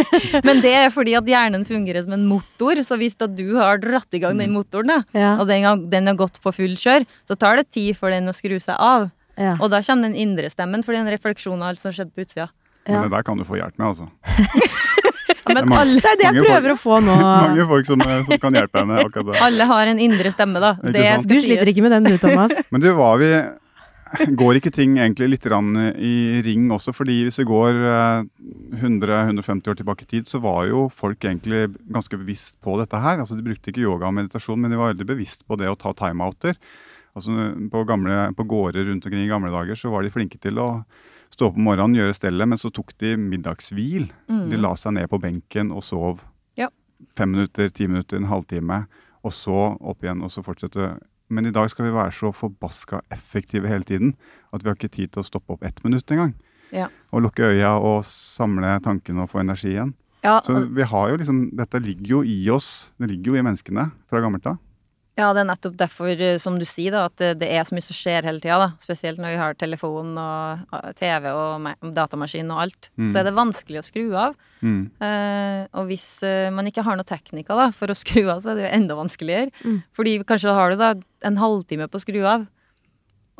[0.46, 4.16] men det er fordi at hjernen fungerer som en motor, så hvis du har dratt
[4.16, 4.58] i gang den mm.
[4.58, 5.32] motoren, da, ja.
[5.38, 8.30] og den har, den har, gått på full kjør, så tar det tid for den
[8.30, 9.10] å skru seg av.
[9.40, 9.56] Ja.
[9.58, 12.12] Og da kommer den indre stemmen, for det er en refleksjon av alt som skjedde
[12.14, 12.50] på utsida.
[12.88, 14.08] Men det der kan du få hjelp med, altså.
[15.46, 17.16] men det, alle, det er det jeg prøver folk, å få nå.
[17.46, 19.40] Mange folk som, som kan hjelpe henne akkurat det.
[19.46, 20.74] Alle har en indre stemme, da.
[20.80, 22.54] du sliter ikke med den du, Thomas.
[22.72, 23.32] Men du, var vi
[24.40, 26.92] går ikke ting egentlig litt i ring også?
[26.96, 27.80] fordi hvis vi går
[28.80, 32.98] 100-150 eh, år tilbake i tid, så var jo folk egentlig ganske bevisst på dette
[32.98, 33.20] her.
[33.20, 35.78] Altså De brukte ikke yoga og meditasjon, men de var veldig bevisst på det å
[35.78, 36.58] ta timeouter.
[37.14, 37.34] Altså
[37.70, 40.68] på, gamle, på gårder rundt omkring i gamle dager så var de flinke til å
[41.30, 44.08] stå opp om morgenen, gjøre stellet, men så tok de middagshvil.
[44.30, 44.48] Mm.
[44.50, 46.24] De la seg ned på benken og sov
[46.58, 46.70] ja.
[47.18, 48.84] fem minutter, ti minutter, en halvtime.
[49.26, 50.94] Og så opp igjen, og så fortsette
[51.30, 54.14] men i dag skal vi være så forbaska effektive hele tiden
[54.52, 56.34] at vi har ikke tid til å stoppe opp ett minutt engang.
[56.74, 56.88] Ja.
[57.14, 59.94] Og lukke øya og samle tankene og få energi igjen.
[60.20, 63.44] Ja, så vi har jo liksom, Dette ligger jo i oss, det ligger jo i
[63.46, 64.58] menneskene fra gammelt av.
[65.18, 67.84] Ja, det er nettopp derfor, eh, som du sier, da, at det er så mye
[67.84, 68.70] som skjer hele tida.
[68.80, 72.90] Spesielt når vi har telefon og TV og datamaskin og alt.
[72.96, 73.08] Mm.
[73.10, 74.38] Så er det vanskelig å skru av.
[74.62, 74.82] Mm.
[75.02, 78.52] Eh, og hvis uh, man ikke har noen teknikker da, for å skru av, så
[78.52, 79.52] er det jo enda vanskeligere.
[79.64, 79.82] Mm.
[79.96, 80.94] Fordi kanskje har du da
[81.26, 82.46] en halvtime på å skru av,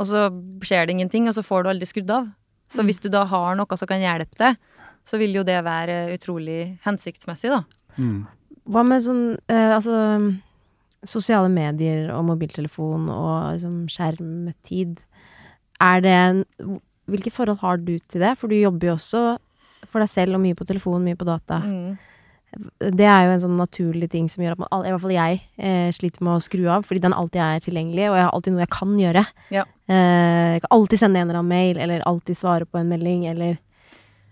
[0.01, 0.29] og så
[0.65, 2.29] skjer det ingenting, og så får du aldri skrudd av.
[2.71, 2.89] Så mm.
[2.89, 4.61] hvis du da har noe som kan hjelpe deg,
[5.07, 7.65] så vil jo det være utrolig hensiktsmessig, da.
[8.01, 8.23] Mm.
[8.71, 9.95] Hva med sånn eh, Altså
[11.07, 15.01] sosiale medier og mobiltelefon og liksom skjermtid,
[15.81, 16.47] er det en
[17.11, 18.37] Hvilke forhold har du til det?
[18.39, 19.21] For du jobber jo også
[19.91, 21.57] for deg selv og mye på telefon, mye på data.
[21.65, 21.97] Mm.
[22.99, 25.41] Det er jo en sånn naturlig ting som gjør at man, i hvert fall jeg,
[25.59, 28.55] eh, sliter med å skru av, fordi den alltid er tilgjengelig, og jeg har alltid
[28.55, 29.25] noe jeg kan gjøre.
[29.55, 29.65] Ja.
[29.91, 33.27] Eh, jeg kan alltid sende en eller annen mail, eller alltid svare på en melding,
[33.31, 33.59] eller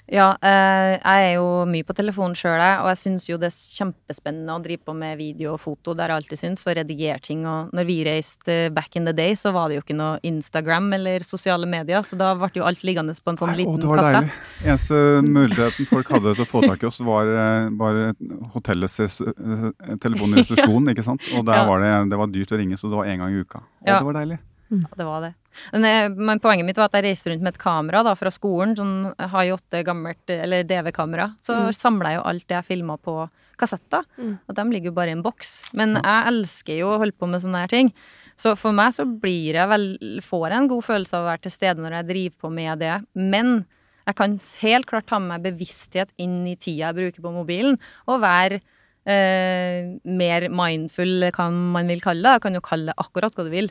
[0.08, 3.58] ja, eh, jeg er jo mye på telefonen sjøl, og jeg syns jo det er
[3.76, 5.92] kjempespennende å drive på med video og foto.
[5.92, 7.44] Det har jeg alltid syntes, og redigere ting.
[7.48, 10.88] Og når vi reiste back in the day, så var det jo ikke noe Instagram
[10.96, 14.32] eller sosiale medier, så da ble jo alt liggende på en sånn Nei, liten kassett.
[14.32, 14.40] Deilig.
[14.64, 17.34] Eneste muligheten folk hadde til å få tak i oss, var,
[17.76, 18.14] bare var
[18.54, 19.70] hotellets eh,
[20.02, 21.24] telefon i resepsjonen, ikke sant.
[21.34, 21.66] Og der ja.
[21.68, 23.62] var det, det var dyrt å ringe, så det var én gang i uka.
[23.82, 23.98] Og ja.
[23.98, 24.38] det var deilig.
[24.68, 24.82] Mm.
[24.84, 25.32] Ja, det var det.
[25.72, 28.76] Men, eh, poenget mitt var at jeg reiste rundt med et kamera da, fra skolen.
[28.78, 31.32] Sånn H8 gammelt, eller DV-kamera.
[31.44, 31.72] Så mm.
[31.76, 33.16] samla jeg jo alt det jeg filma på
[33.58, 34.06] kassetter.
[34.18, 34.36] Mm.
[34.46, 35.56] Og de ligger jo bare i en boks.
[35.78, 37.92] Men jeg elsker jo å holde på med sånne her ting.
[38.38, 39.88] Så for meg så blir jeg vel
[40.22, 42.84] Får jeg en god følelse av å være til stede når jeg driver på med
[42.84, 42.94] det.
[43.18, 43.64] Men
[44.08, 47.76] jeg kan helt klart ta med meg bevissthet inn i tida jeg bruker på mobilen,
[48.08, 48.62] og være
[49.04, 52.38] eh, mer mindful, hva man vil kalle det.
[52.38, 53.68] Jeg kan jo kalle det akkurat hva du vil.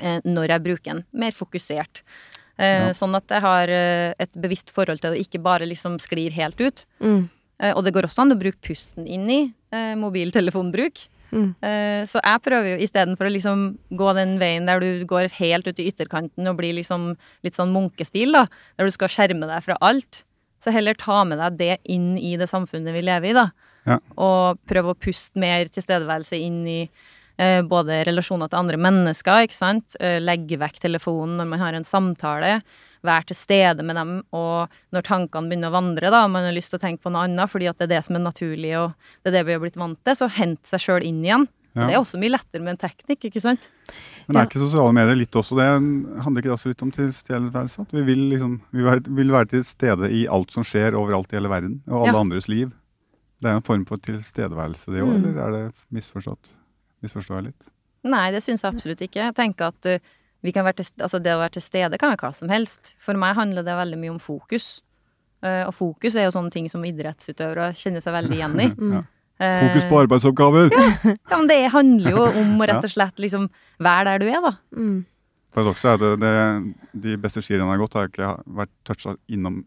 [0.00, 1.04] Eh, når jeg bruker den.
[1.12, 2.02] Mer fokusert.
[2.56, 2.90] Eh, ja.
[2.96, 6.32] Sånn at jeg har eh, et bevisst forhold til det, og ikke bare liksom sklir
[6.36, 6.84] helt ut.
[7.04, 7.24] Mm.
[7.62, 9.36] Og det går også an å bruke pusten inn i
[9.94, 11.04] mobiltelefonbruk.
[11.30, 11.52] Mm.
[12.10, 13.60] Så jeg prøver jo istedenfor å liksom
[13.94, 17.12] gå den veien der du går helt ut i ytterkanten og blir liksom
[17.46, 18.42] litt sånn munkestil, da,
[18.74, 20.24] der du skal skjerme deg fra alt,
[20.58, 23.46] så heller ta med deg det inn i det samfunnet vi lever i, da.
[23.86, 24.00] Ja.
[24.18, 26.80] Og prøve å puste mer tilstedeværelse inn i
[27.62, 29.96] både relasjoner til andre mennesker, ikke sant.
[30.00, 32.62] Eh, legge vekk telefonen når man har en samtale.
[33.02, 36.70] være til stede med dem, og når tankene begynner å vandre, da, man har lyst
[36.70, 38.92] til å tenke på noe annet fordi at det er det som er naturlig, og
[39.24, 41.48] det er det vi har blitt vant til, så hente seg sjøl inn igjen.
[41.74, 41.88] Ja.
[41.88, 43.66] Det er også mye lettere med en teknikk, ikke sant?
[44.28, 45.66] Men er ikke sosiale medier litt også det?
[46.22, 47.80] Handler ikke det også litt om tilstedeværelse?
[47.88, 48.86] At vi vil, liksom, vi
[49.18, 52.20] vil være til stede i alt som skjer overalt i hele verden, og alle Ja.
[52.22, 52.70] andres liv.
[53.42, 55.24] Det er en form for tilstedeværelse, det òg, Mm.
[55.26, 56.54] eller er det misforstått?
[57.02, 57.70] Misforstår jeg litt?
[58.06, 59.28] Nei, det syns jeg absolutt ikke.
[59.28, 59.90] Jeg tenker at
[60.42, 62.96] vi kan være til, altså det å være til stede kan være hva som helst.
[63.02, 64.80] For meg handler det veldig mye om fokus.
[65.42, 68.70] Uh, og fokus er jo sånne ting som idrettsutøvere kjenner seg veldig igjen i.
[68.98, 69.02] Ja.
[69.42, 70.68] Eh, Fokus på arbeidsoppgaver!
[70.70, 73.48] Ja, men det handler jo om å rett og slett liksom
[73.82, 74.52] være der du er, da.
[74.76, 75.00] Mm.
[75.56, 78.28] Paradokset er at det, det, de beste skirennene jeg har gått, har ikke
[78.60, 79.62] vært toucha innom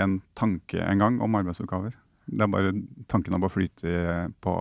[0.00, 1.98] en tanke engang om arbeidsoppgaver.
[2.30, 2.72] Det er bare,
[3.12, 4.56] Tanken har bare flytet på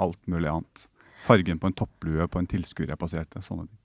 [0.00, 0.88] alt mulig annet.
[1.26, 3.42] Fargen på en topplue på en tilskuer jeg passerte.
[3.44, 3.76] sånne ting.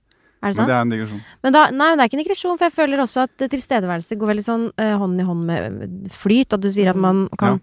[0.46, 0.68] Er det sant?
[0.68, 1.22] Men det er en digresjon.
[1.44, 4.18] Men da, nei, det er ikke en digresjon, for jeg føler også at eh, tilstedeværelse
[4.22, 6.54] går veldig sånn eh, hånd i hånd med flyt.
[6.54, 7.58] At du sier at man kan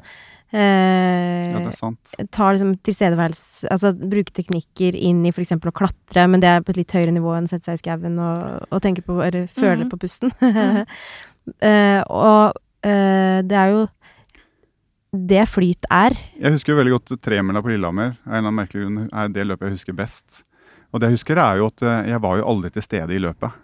[0.53, 2.13] eh, Ja, det er sant.
[2.35, 5.55] ta liksom tilstedeværelse Altså bruke teknikker inn i f.eks.
[5.57, 7.83] å klatre, men det er på et litt høyere nivå enn å sette seg i
[7.85, 9.91] skauen og, og tenke på Eller føle Mhm.
[9.95, 10.35] på pusten.
[11.59, 12.53] Eh, og
[12.87, 13.81] eh, det er jo
[15.13, 16.15] det flyt er.
[16.41, 18.15] Jeg husker jo veldig godt tremila på Lillehammer.
[18.25, 20.41] En eller annen merkelig grunn er det løpet jeg husker best.
[20.93, 23.21] Og det jeg husker er jo at eh, jeg var jo aldri til stede i
[23.21, 23.61] løpet.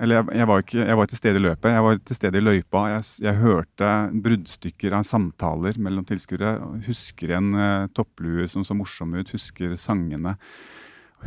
[0.00, 2.40] Eller jeg, jeg, var, ikke, jeg var til stede i løpet, jeg var til stede
[2.40, 2.82] i løypa.
[2.92, 3.92] Jeg, jeg hørte
[4.24, 6.50] bruddstykker av samtaler mellom tilskuere.
[6.84, 10.34] Husker en uh, topplue som så morsom ut, husker sangene.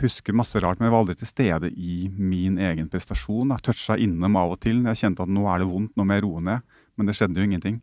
[0.04, 3.56] Husker masse rart, men jeg var aldri til stede i min egen prestasjon.
[3.56, 4.84] Jeg toucha innom av og til.
[4.86, 6.78] Jeg kjente at nå er det vondt, nå må jeg roe ned.
[6.94, 7.82] Men det skjedde jo ingenting.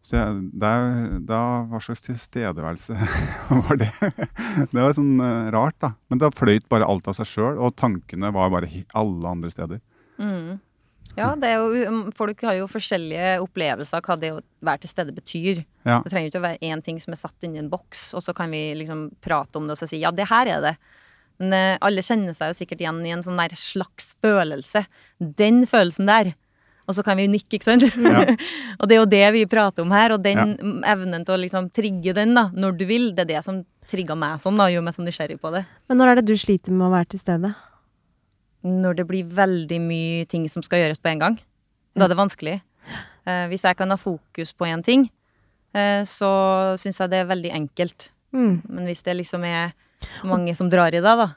[0.00, 2.96] Så jeg, der, da, hva slags tilstedeværelse
[3.66, 3.90] var det?
[4.00, 5.92] Det var sånn uh, rart, da.
[6.08, 9.82] Men da fløyt bare alt av seg sjøl, og tankene var bare alle andre steder.
[10.20, 10.58] Mm.
[11.18, 14.92] Ja, det jo, um, folk har jo forskjellige opplevelser av hva det å være til
[14.92, 15.62] stede betyr.
[15.84, 16.00] Ja.
[16.04, 18.34] Det trenger ikke å være én ting som er satt inni en boks, og så
[18.36, 20.76] kan vi liksom prate om det og så si ja, det her er det.
[21.42, 24.86] Men uh, alle kjenner seg jo sikkert igjen i en sånn der slags følelse.
[25.18, 26.32] Den følelsen der.
[26.90, 27.86] Og så kan vi nikke, ikke sant?
[28.02, 28.24] Ja.
[28.80, 30.94] og det er jo det vi prater om her, og den Ja.
[30.94, 34.14] evnen til å liksom trigge den da, når du vil, det er det som trigga
[34.18, 35.64] meg sånn, da, gjør meg så nysgjerrig på det.
[35.90, 37.54] Men når er det du sliter med å være til stede?
[38.62, 41.36] når det blir veldig mye ting som skal gjøres på en gang.
[41.96, 42.58] Da er det vanskelig.
[43.24, 45.06] Eh, hvis jeg kan ha fokus på én ting,
[45.72, 48.10] eh, så syns jeg det er veldig enkelt.
[48.36, 48.60] Mm.
[48.68, 49.72] Men hvis det liksom er
[50.28, 51.30] mange som drar i det, da,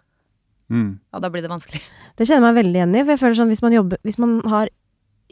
[0.72, 0.98] Mm.
[1.14, 1.82] ja, da blir det vanskelig.
[2.18, 3.02] Det kjenner jeg meg veldig igjen i.
[3.04, 4.70] For jeg føler sånn hvis man jobber, hvis man har,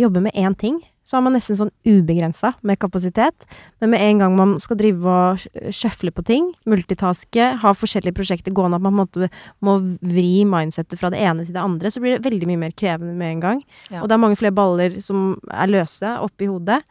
[0.01, 3.45] jobber med én ting, så har man nesten sånn ubegrensa med kapasitet.
[3.81, 8.53] Men med en gang man skal drive og sjøfle på ting, multitaske, ha forskjellige prosjekter
[8.55, 9.31] gående, at man på en måte
[9.65, 12.75] må vri mindsettet fra det ene til det andre, så blir det veldig mye mer
[12.77, 13.63] krevende med en gang.
[13.89, 14.03] Ja.
[14.03, 16.83] Og det er mange flere baller som er løse oppi hodet.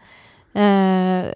[0.59, 1.31] Eh,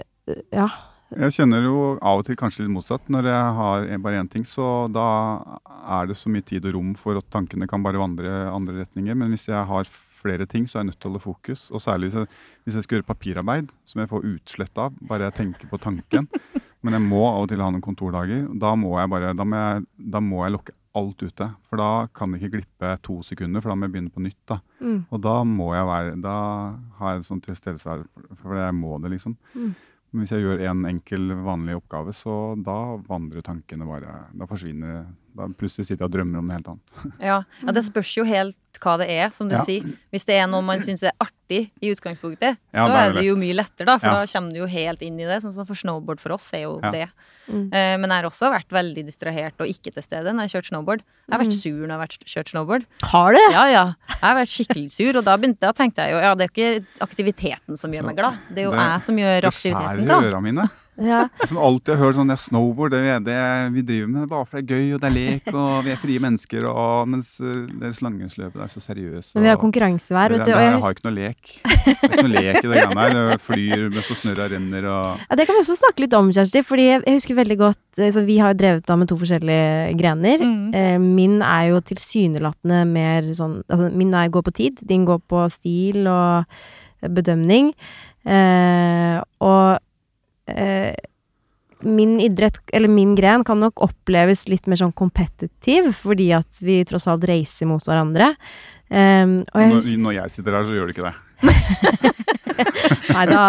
[0.54, 0.68] ja.
[1.14, 3.04] Jeg kjenner jo av og til kanskje litt motsatt.
[3.12, 5.06] Når jeg har bare én ting, så da
[6.00, 9.14] er det så mye tid og rom for at tankene kan bare vandre andre retninger.
[9.20, 9.90] Men hvis jeg har
[10.24, 11.66] flere ting, så er jeg nødt til å holde fokus.
[11.70, 12.30] Og særlig hvis jeg,
[12.64, 16.28] hvis jeg skal gjøre papirarbeid, som jeg får utslett av, bare jeg tenker på tanken.
[16.84, 18.48] Men jeg må av og til ha noen kontordager.
[18.60, 21.48] Da må jeg bare, da må jeg, da må jeg lukke alt ute.
[21.68, 24.40] For da kan det ikke glippe to sekunder, for da må jeg begynne på nytt.
[24.50, 24.60] da.
[24.80, 25.00] Mm.
[25.10, 26.36] Og da må jeg være Da
[27.00, 29.36] har jeg en sånn tilstedeværelse for- jeg må det, liksom.
[29.54, 29.74] Mm.
[30.12, 35.06] Men hvis jeg gjør en enkel, vanlig oppgave, så da vandrer tankene bare Da forsvinner
[35.34, 37.18] Da plutselig sitter jeg og drømmer om noe helt annet.
[37.20, 39.62] Ja, ja det spørs jo helt hva det er, som du Ja.
[39.62, 39.82] sier.
[40.12, 43.26] Hvis det er noe man syns er artig i utgangspunktet, Ja, så er det det
[43.28, 43.98] jo mye lettere, da.
[43.98, 44.12] For Ja.
[44.20, 45.42] da kommer du jo helt inn i det.
[45.42, 46.90] Sånn som for snowboard for oss er jo Ja.
[46.90, 47.08] det.
[47.48, 47.68] Mm.
[47.74, 50.60] Eh, men jeg har også vært veldig distrahert og ikke til stede når jeg har
[50.62, 51.00] kjørt snowboard.
[51.28, 52.84] Jeg har vært sur når jeg har vært, kjørt snowboard.
[53.02, 53.38] Har du?
[53.52, 53.84] Ja, ja.
[54.08, 56.48] Jeg har vært skikkelig sur, og da, begynte, da tenkte jeg jo ja, det er
[56.48, 58.38] jo ikke aktiviteten som gjør Så meg glad.
[58.48, 60.70] Det er jo det- jeg som gjør Det aktiviteten skjærer i ørene mine.
[61.00, 61.24] Ja.
[61.46, 63.38] Som alltid har hørt sånn ja, snowboard, det, det
[63.74, 66.02] vi driver med bare for det er gøy, og det er lek, og vi er
[66.02, 69.34] frie mennesker, og mens uh, deres langrennsløpet er så seriøse.
[69.38, 70.58] Men vi har konkurransevær, det, vet det, du.
[70.58, 71.54] Og jeg har ikke noe lek.
[71.64, 73.18] Det er ikke noe lek i det greiene her.
[73.34, 76.62] Det flyr mens snørra renner og Ja, Det kan vi også snakke litt om, Kjersti.
[76.64, 79.94] Fordi jeg jeg husker veldig godt altså, Vi har jo drevet da med to forskjellige
[79.98, 80.42] grener.
[80.42, 80.74] Mm.
[80.74, 84.82] Eh, min er jo tilsynelatende mer sånn altså Min er, går på tid.
[84.88, 86.44] Din går på stil og
[87.14, 87.72] bedømning.
[88.24, 89.83] Eh, og
[90.50, 90.94] eh,
[91.84, 96.78] min idrett, eller min gren, kan nok oppleves litt mer sånn competitive, fordi at vi
[96.88, 98.32] tross alt reiser mot hverandre.
[98.88, 101.14] Um, jeg når, når jeg sitter her, så gjør det ikke det.
[103.14, 103.40] Nei, da,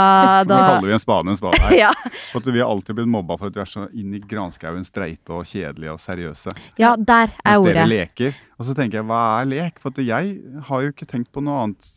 [0.48, 1.76] Nå kaller vi en spade en spade her.
[1.86, 1.92] ja,
[2.32, 5.36] For vi har alltid blitt mobba for at vi er så inn i granskauen streite
[5.36, 6.54] og kjedelige og seriøse.
[6.82, 7.90] ja, der er Hvis dere ordet.
[7.92, 8.40] leker.
[8.60, 9.82] Og så tenker jeg, hva er lek?
[9.84, 10.38] For jeg
[10.70, 11.92] har jo ikke tenkt på noe annet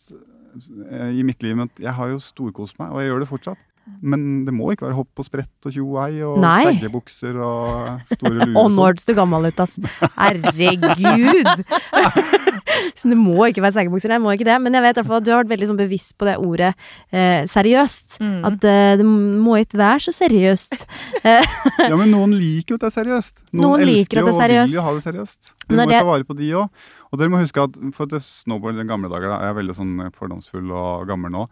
[0.91, 3.65] eh, i mitt liv men jeg har jo storkost meg, og jeg gjør det fortsatt.
[4.03, 8.37] Men det må ikke være hopp og sprett og tjo og og seggebukser og store
[8.45, 8.57] luer.
[8.61, 9.79] Og nå hørtes du gammel ut, ass.
[10.17, 10.87] Herregud!
[12.99, 14.59] Så det må ikke være seggebukser, nei, må ikke det.
[14.63, 16.37] Men jeg vet i hvert fall at du har vært veldig sånn bevisst på det
[16.43, 16.71] ordet
[17.11, 18.19] eh, seriøst.
[18.23, 18.39] Mm.
[18.49, 20.87] At eh, det må ikke være så seriøst.
[21.89, 23.43] Ja, men noen liker jo at det er seriøst.
[23.53, 25.51] Noen, Noen liker elsker at det er jo og vil jo ha det seriøst.
[25.69, 26.87] Vi må ta vare på de òg.
[27.09, 29.79] Og dere må huske at for at snowboard i gamle dager, da, jeg er veldig
[29.79, 31.47] sånn fordomsfull og gammel nå,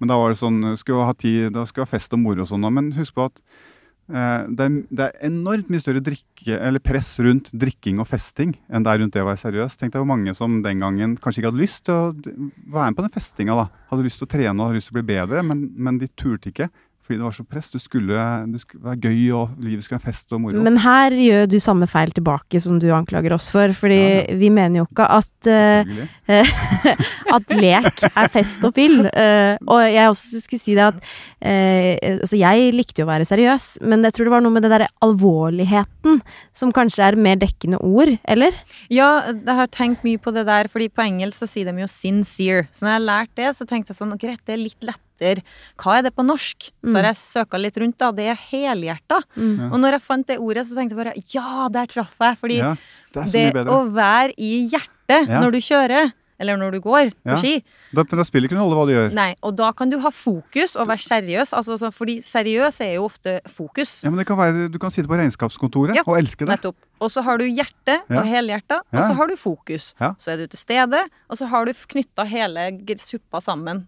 [0.00, 2.50] men da var det sånn, skulle ha tid, da skulle ha fest og moro og
[2.50, 6.82] sånn, men husk på at eh, det, er, det er enormt mye større drikke, eller
[6.82, 9.76] press rundt drikking og festing enn det er rundt det å være seriøs.
[9.78, 12.38] Tenk deg hvor mange som den gangen kanskje ikke hadde lyst til å
[12.72, 13.58] være med på den festinga.
[13.60, 13.68] da.
[13.92, 16.10] Hadde lyst til å trene og hadde lyst til å bli bedre, men, men de
[16.16, 16.72] turte ikke.
[17.02, 17.70] Fordi det var så press.
[17.72, 20.60] Det skulle, det skulle være gøy, og livet skulle være fest og moro.
[20.62, 24.36] Men her gjør du samme feil tilbake som du anklager oss for, fordi Ja, ja.
[24.38, 26.46] vi mener jo ikke at uh,
[27.36, 29.02] at lek er fest og fyll.
[29.10, 33.26] Uh, og jeg også skulle si det at uh, altså jeg likte jo å være
[33.28, 36.22] seriøs, men jeg tror det var noe med det derre alvorligheten
[36.54, 38.54] som kanskje er mer dekkende ord, eller?
[38.92, 41.90] Ja, jeg har tenkt mye på det der, fordi på engelsk så sier de jo
[41.90, 42.68] 'sincere'.
[42.70, 44.82] Så når jeg har lært det, så tenkte jeg sånn Greit, det er litt
[45.22, 45.42] lettere.
[45.78, 46.70] Hva er det på norsk?
[46.84, 48.10] Så har jeg søka litt rundt, da.
[48.12, 49.22] Det er helhjerta.
[49.36, 49.70] Mm.
[49.72, 52.38] Og når jeg fant det ordet, så tenkte jeg bare ja, der traff jeg.
[52.42, 52.74] Fordi Ja,
[53.14, 55.40] det det å være i hjertet Ja.
[55.40, 57.36] når du kjører, eller når du går på Ja.
[57.36, 57.62] ski,
[57.94, 59.12] Da, da spiller ikke noen rolle hva du gjør.
[59.12, 61.52] nei, og da kan du ha fokus og være seriøs.
[61.52, 64.02] Altså, så, fordi seriøs er jo ofte fokus.
[64.02, 66.48] Ja, men det kan være, Du kan sitte på regnskapskontoret Ja, og elske det.
[66.48, 66.74] Nettopp.
[67.00, 68.18] Og så har du hjertet Ja.
[68.20, 69.94] og helhjerta, og så har du fokus.
[70.00, 70.14] Ja.
[70.18, 73.86] Så er du til stede, og så har du knytta hele suppa sammen.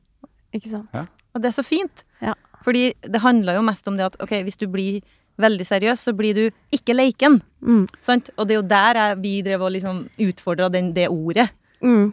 [0.53, 0.89] Ikke sant?
[1.35, 2.05] Og det er så fint.
[2.23, 2.35] Ja.
[2.65, 5.03] Fordi det handler jo mest om det at ok, hvis du blir
[5.41, 6.45] veldig seriøs, så blir du
[6.75, 7.41] ikke leiken.
[7.65, 7.85] Mm.
[8.05, 8.31] Sant?
[8.39, 11.51] Og det er jo der jeg, vi drev og liksom utfordra det ordet.
[11.83, 12.13] Mm.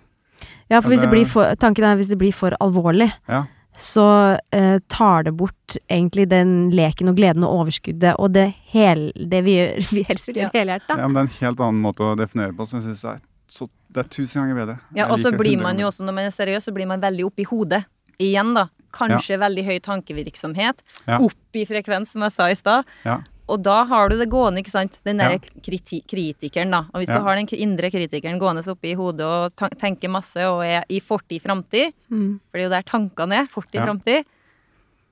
[0.72, 3.46] Ja, for Ja, hvis det for, tanken er hvis det blir for alvorlig, Ja.
[3.78, 9.12] så eh, tar det bort egentlig den leken og gleden og overskuddet og det, hel,
[9.16, 10.98] det vi, gjør, vi helst vil gjøre helhjerta.
[10.98, 13.22] ja, men det er en helt annen måte å definere på, som jeg synes er
[13.52, 14.78] så, det er tusen ganger bedre.
[14.96, 17.26] Ja, og så blir man jo også, når man er seriøs, så blir man veldig
[17.28, 17.82] oppi hodet.
[18.16, 18.70] Igjen, da.
[18.92, 20.82] Kanskje veldig høy tankevirksomhet.
[21.08, 21.20] Ja.
[21.20, 22.86] Opp i frekvens, som jeg sa i stad.
[23.06, 23.20] Ja.
[23.52, 25.00] Og da har du det gående, ikke sant.
[25.04, 25.30] Den Ja.
[25.30, 26.86] derre kriti kritikeren, da.
[26.94, 27.18] Og hvis Ja.
[27.18, 31.42] du har den indre kritikeren gående oppi hodet og tenker masse og er i fortid,
[31.42, 32.40] framtid, Mm.
[32.50, 33.86] for det er jo der tankene er, fortid, Ja.
[33.86, 34.26] framtid,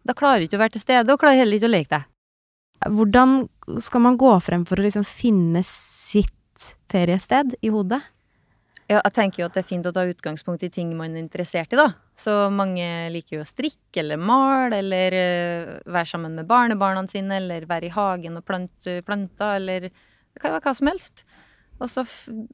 [0.05, 2.05] da klarer du ikke å være til stede, og klarer heller ikke å leke deg.
[2.87, 6.31] Hvordan skal man gå frem for å liksom finne sitt
[6.89, 8.01] feriested i hodet?
[8.89, 11.21] Ja, jeg tenker jo at det er fint å ta utgangspunkt i ting man er
[11.21, 11.91] interessert i, da.
[12.17, 17.37] Så mange liker jo å strikke eller male, eller eh, være sammen med barnebarna sine,
[17.37, 21.21] eller være i hagen og plante planter, eller det kan være hva som helst.
[21.79, 22.03] Og så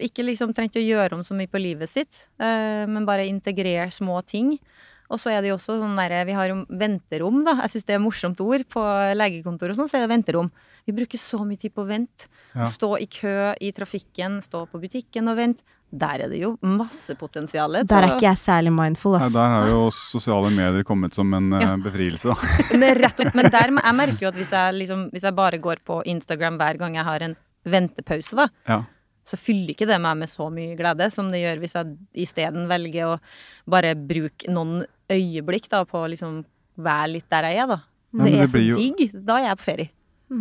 [0.03, 3.87] ikke liksom trengt å gjøre om så mye på livet sitt, eh, men bare integrere
[3.93, 4.57] små ting.
[5.05, 7.59] Og så er det jo også sånn derre Vi har jo venterom, da.
[7.63, 8.63] Jeg syns det er morsomt ord.
[8.73, 8.81] På
[9.13, 10.49] legekontor og sånn, så er det venterom.
[10.85, 12.29] Vi bruker så mye tid på å vente.
[12.55, 12.65] Ja.
[12.69, 15.74] Stå i kø i trafikken, stå på butikken og vente.
[15.95, 17.77] Der er det jo masse potensial.
[17.87, 21.53] Der er ikke jeg særlig mindful, Nei, der har jo sosiale medier kommet som en
[21.53, 21.75] eh, Ja.
[21.77, 22.33] befrielse.
[22.33, 22.35] Da.
[22.81, 25.57] Men, rett opp, men der, jeg merker jo at hvis jeg, liksom, hvis jeg bare
[25.63, 28.81] går på Instagram hver gang jeg har en ventepause, da, Ja.
[29.25, 31.95] så fyller ikke det meg med så mye glede som det gjør hvis jeg
[32.27, 33.19] isteden velger å
[33.67, 36.43] bare bruke noen øyeblikk da, på å liksom
[36.77, 37.79] være litt der jeg er, da.
[38.11, 39.11] men Det det er så jo- digg.
[39.25, 39.89] Da er jeg på ferie.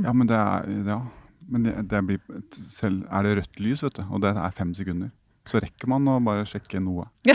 [0.02, 1.00] ja, men det er Ja.
[1.46, 2.20] Men det, det blir
[2.72, 5.10] selv Er det rødt lys, vet du, og det er fem sekunder,
[5.46, 7.04] så rekker man å bare sjekke noe.
[7.28, 7.35] Ja,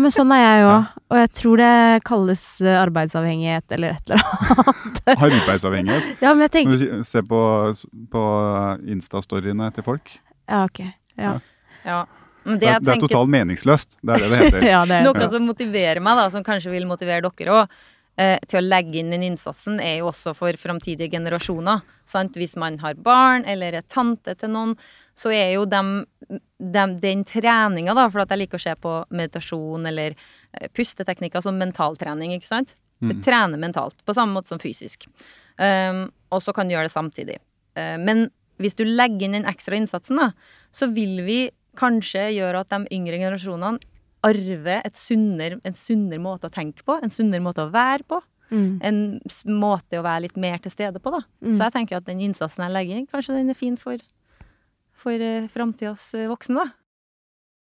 [0.00, 0.70] men sånn er jeg jo.
[1.12, 1.72] Og jeg tror det
[2.08, 5.02] kalles eh, arbeidsavhengighet eller et eller annet.
[5.26, 6.22] Arbeidsavhengighet.
[6.24, 7.40] Ja, men jeg tenker Når du ser på,
[8.14, 8.22] på
[8.94, 10.14] Insta-storyene til folk.
[10.48, 10.82] Ja, ok.
[11.20, 11.38] Ja,
[11.84, 12.00] Ja.
[12.44, 13.96] Men det Det, er- jeg det er tenker totalt meningsløst.
[14.02, 14.64] Det er det det heter.
[14.74, 17.68] ja det er Noe som motiverer meg, da, som kanskje vil motivere dere òg,
[18.18, 21.84] eh, til å legge inn den innsatsen, er jo også for framtidige generasjoner.
[22.04, 22.34] Sant?
[22.34, 24.74] Hvis man har barn eller er tante til noen,
[25.18, 26.04] så er jo dem,
[26.58, 31.44] dem, den treninga, da, for at jeg liker å se på meditasjon eller eh, pusteteknikker
[31.44, 32.76] som mentaltrening, ikke sant?
[33.24, 35.08] Trene mentalt, på samme måte som fysisk.
[35.58, 37.40] Um, og så kan du gjøre det samtidig.
[37.74, 38.28] Uh, men
[38.62, 40.28] hvis du legger inn den ekstra innsatsen, da,
[40.70, 41.40] så vil vi
[41.78, 43.82] kanskje gjøre at de yngre generasjonene
[44.22, 48.20] arver et sunner, en sunnere måte å tenke på, en sunnere måte å være på.
[48.52, 48.72] Mm.
[48.84, 48.98] En
[49.58, 51.22] måte å være litt mer til stede på, da.
[51.42, 51.54] Mm.
[51.56, 53.98] Så jeg tenker at den innsatsen jeg legger inn, kanskje den er fin for,
[55.02, 56.70] for uh, framtidas eh, voksne, da.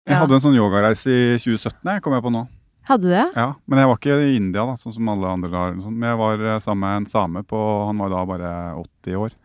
[0.06, 0.20] Jeg Ja.
[0.24, 2.46] hadde en sånn yogareise i 2017, jeg, kom jeg på nå.
[2.88, 3.26] Hadde du det?
[3.38, 5.50] Ja, Men jeg var ikke i India, da, sånn som alle andre.
[5.78, 5.94] Sånn.
[5.94, 8.50] Men jeg var eh, sammen med en same på Han var da bare
[8.82, 9.36] 80 år.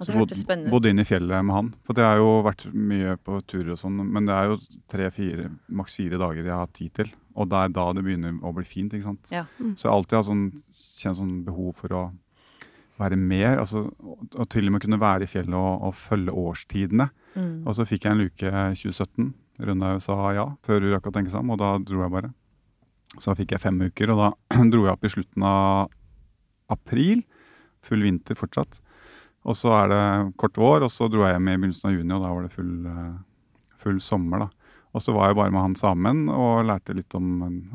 [0.00, 0.72] Så det bod, hørtes spennende ut.
[0.72, 1.68] bodde inn i fjellet med han.
[1.86, 4.56] For det har jo vært mye på turer og sånn, men det er jo
[4.90, 7.10] tre-fire, maks fire dager jeg har tid til.
[7.36, 9.28] Og det er da det begynner å bli fint, ikke sant.
[9.30, 9.44] Ja.
[9.76, 12.02] Så jeg har alltid sånn, kjent sånn behov for å
[13.00, 17.08] være mer, altså, og, til og med kunne være i fjellet og, og følge årstidene.
[17.34, 17.54] Mm.
[17.64, 19.32] Og så fikk jeg en luke 2017.
[19.60, 22.32] Rønnaug sa ja, før hun rakk å tenke seg om, og da dro jeg bare.
[23.20, 24.30] Så fikk jeg fem uker, og da
[24.72, 25.90] dro jeg opp i slutten av
[26.70, 27.24] april.
[27.86, 28.80] Full vinter fortsatt.
[29.48, 30.04] Og så er det
[30.40, 32.54] kort vår, og så dro jeg hjem i begynnelsen av juni, og da var det
[32.54, 34.76] full, eh, full sommer, da.
[34.90, 37.28] Og så var jeg bare med han sammen og lærte litt om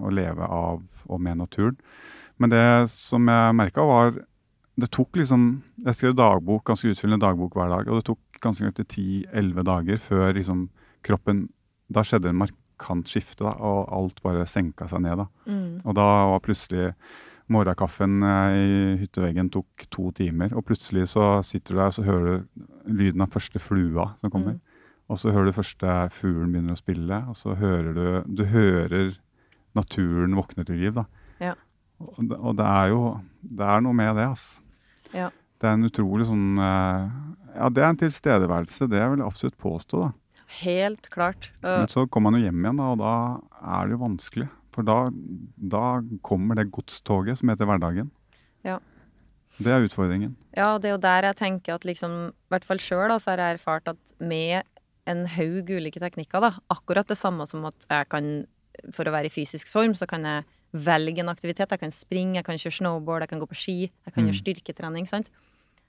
[0.03, 1.77] å leve av og med naturen.
[2.41, 4.17] Men det som jeg merka, var
[4.77, 8.65] Det tok liksom Jeg skrev dagbok, ganske utfyllende dagbok hver dag, og det tok ganske
[8.65, 8.85] nøyaktig
[9.31, 10.65] 10-11 dager før liksom
[11.05, 11.45] kroppen
[11.93, 15.27] Da skjedde en markant skifte, da, og alt bare senka seg ned, da.
[15.47, 15.81] Mm.
[15.85, 16.89] Og da var plutselig
[17.47, 22.03] morgenkaffen eh, i hytteveggen tok to timer, og plutselig så sitter du der og så
[22.07, 24.57] hører du lyden av første flua som kommer.
[24.57, 24.61] Mm.
[25.13, 29.13] Og så hører du første fuglen begynner å spille, og så hører du Du hører
[29.77, 31.05] naturen våkner til liv, da.
[31.39, 31.53] Ja.
[32.01, 34.59] Og, det- og det er jo Det er noe med det, altså.
[35.13, 35.29] Ja.
[35.61, 37.05] Det er en utrolig sånn eh,
[37.55, 40.41] Ja, det er en tilstedeværelse, det vil jeg absolutt påstå, da.
[40.59, 41.49] Helt klart.
[41.63, 43.13] Men så kommer man jo hjem igjen, da, og da
[43.79, 44.47] er det jo vanskelig.
[44.75, 44.97] For da,
[45.55, 45.85] da
[46.27, 48.11] kommer det godstoget som heter hverdagen.
[48.67, 48.75] Ja.
[49.55, 50.35] Det er utfordringen.
[50.57, 53.41] ja, det er jo der jeg tenker at liksom, i hvert fall sjøl, så har
[53.41, 54.67] jeg erfart at med
[55.07, 58.29] en haug ulike teknikker, da, akkurat det samme som at jeg kan,
[58.93, 60.43] for å være i fysisk form, så kan jeg
[60.75, 61.69] velge en aktivitet.
[61.71, 64.29] Jeg kan springe, jeg kan kjøre snowboard, jeg kan gå på ski, jeg kan Mm.
[64.29, 65.29] gjøre styrketrening, sant.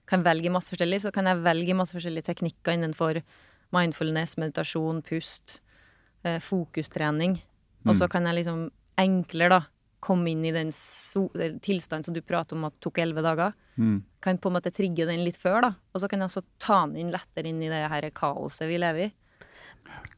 [0.06, 3.22] Kan velge masse forskjellig, så kan jeg velge masse forskjellige teknikker innenfor
[3.72, 5.60] mindfulness, meditasjon, pust,
[6.24, 7.40] eh, fokustrening.
[7.86, 8.10] Og så Mm.
[8.10, 9.66] kan jeg liksom enklere da
[10.00, 11.28] komme inn i den so
[11.60, 13.54] tilstanden som du prater om at tok elleve dager.
[13.78, 14.02] Mm.
[14.20, 15.74] Kan på en måte trigge den litt før, da.
[15.94, 18.78] Og så kan jeg også ta den inn lettere inn i det her kaoset vi
[18.78, 19.12] lever i.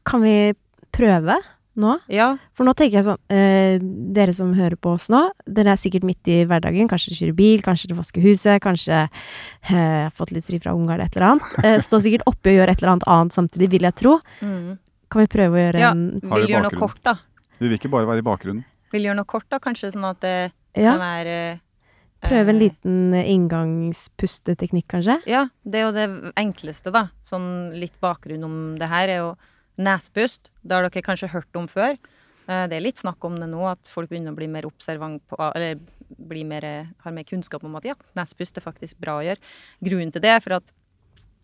[0.05, 0.53] Kan vi
[0.91, 1.39] prøve
[1.77, 1.97] nå?
[2.11, 2.37] Ja.
[2.57, 3.77] For nå tenker jeg sånn eh,
[4.15, 6.89] Dere som hører på oss nå, dere er sikkert midt i hverdagen.
[6.91, 10.73] Kanskje dere kjører bil, kanskje dere vasker huset, kanskje eh, har fått litt fri fra
[10.75, 11.55] unger eller et eller annet.
[11.69, 14.17] Eh, står sikkert oppe og gjør et eller annet annet samtidig, vil jeg tro.
[14.41, 14.77] Mm.
[15.09, 15.91] Kan vi prøve å gjøre Ja.
[15.91, 17.15] en Ja, Vil gjøre noe kort, da.
[17.59, 18.65] Vi vil ikke bare være i bakgrunnen.
[18.93, 19.59] Vil gjøre noe kort, da.
[19.59, 20.35] Kanskje sånn at det
[20.77, 21.59] Ja, kan være eh,
[22.25, 25.19] prøve en eh, liten inngangspusteteknikk, kanskje?
[25.29, 27.07] Ja, det er jo det enkleste, da.
[27.23, 29.31] Sånn litt bakgrunn om det her er jo
[29.79, 30.49] nesepust.
[30.61, 31.97] Det har dere kanskje hørt om før.
[32.49, 35.21] Eh, Det er litt snakk om det nå, at folk begynner å bli mer observant
[35.27, 35.79] på Eller
[36.45, 39.37] mer, eh, har mer kunnskap om at ja, nesepust er faktisk bra å gjøre.
[39.83, 40.71] Grunnen til det er for at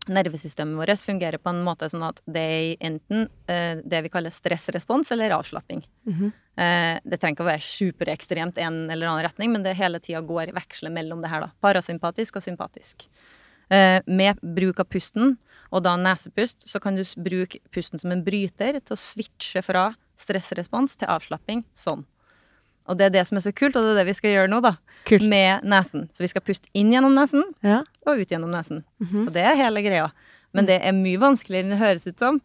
[0.08, 4.30] nervesystemet vårt fungerer på en måte sånn at det er enten eh, det vi kaller
[4.30, 5.84] stressrespons eller avslapping.
[6.06, 6.32] Mm -hmm.
[7.04, 10.54] det trenger ikke å være superekstremt en eller annen retning, men det hele tida går
[10.54, 11.52] veksler mellom det her, da.
[11.62, 13.08] Parasympatisk og sympatisk.
[13.72, 15.38] Eh, med bruk av pusten,
[15.74, 19.95] og da nesepust, så kan du bruke pusten som en bryter til å switche fra
[20.22, 22.05] stressrespons til avslapping sånn.
[22.88, 24.51] Og det er det som er så kult, og det er det vi skal gjøre
[24.51, 24.76] nå, da.
[25.09, 25.26] Kult.
[25.26, 26.05] Med nesen.
[26.13, 27.82] Så vi skal puste inn gjennom nesen Ja.
[28.05, 28.84] og ut gjennom nesen.
[29.01, 29.28] Mhm.
[29.28, 30.11] Og det er hele greia.
[30.53, 32.41] Men det er mye vanskeligere enn det høres ut som.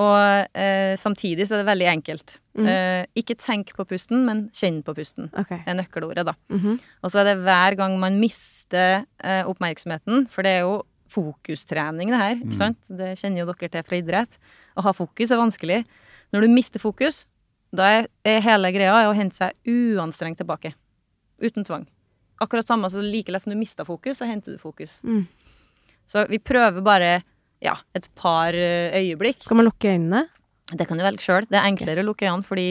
[0.00, 2.36] Og eh, samtidig så er det veldig enkelt.
[2.56, 2.68] Mm.
[2.72, 5.28] Eh, ikke tenk på pusten, men kjenn på pusten.
[5.34, 6.36] Det er nøkkelordet, da.
[6.52, 6.78] Mhm.
[7.04, 10.78] Og så er det hver gang man mister eh, oppmerksomheten, for det er jo
[11.10, 12.36] fokustrening, det her.
[12.38, 12.78] ikke sant?
[12.86, 14.38] Det kjenner jo dere til fra idrett.
[14.78, 15.80] Å ha fokus er vanskelig.
[16.30, 17.24] Når du mister fokus,
[17.74, 20.72] da er, er hele greia å hente seg uanstrengt tilbake.
[21.42, 21.88] Uten tvang.
[22.40, 25.00] Akkurat samme som like lett som du mista fokus, så henter du fokus.
[25.02, 25.26] Mm.
[26.10, 27.10] Så vi prøver bare
[27.62, 29.42] ja, et par eh, øyeblikk.
[29.44, 30.26] Skal man lukke øynene?
[30.70, 31.46] Det kan du velge sjøl.
[31.50, 32.68] Det er enklere å lukke øynene, fordi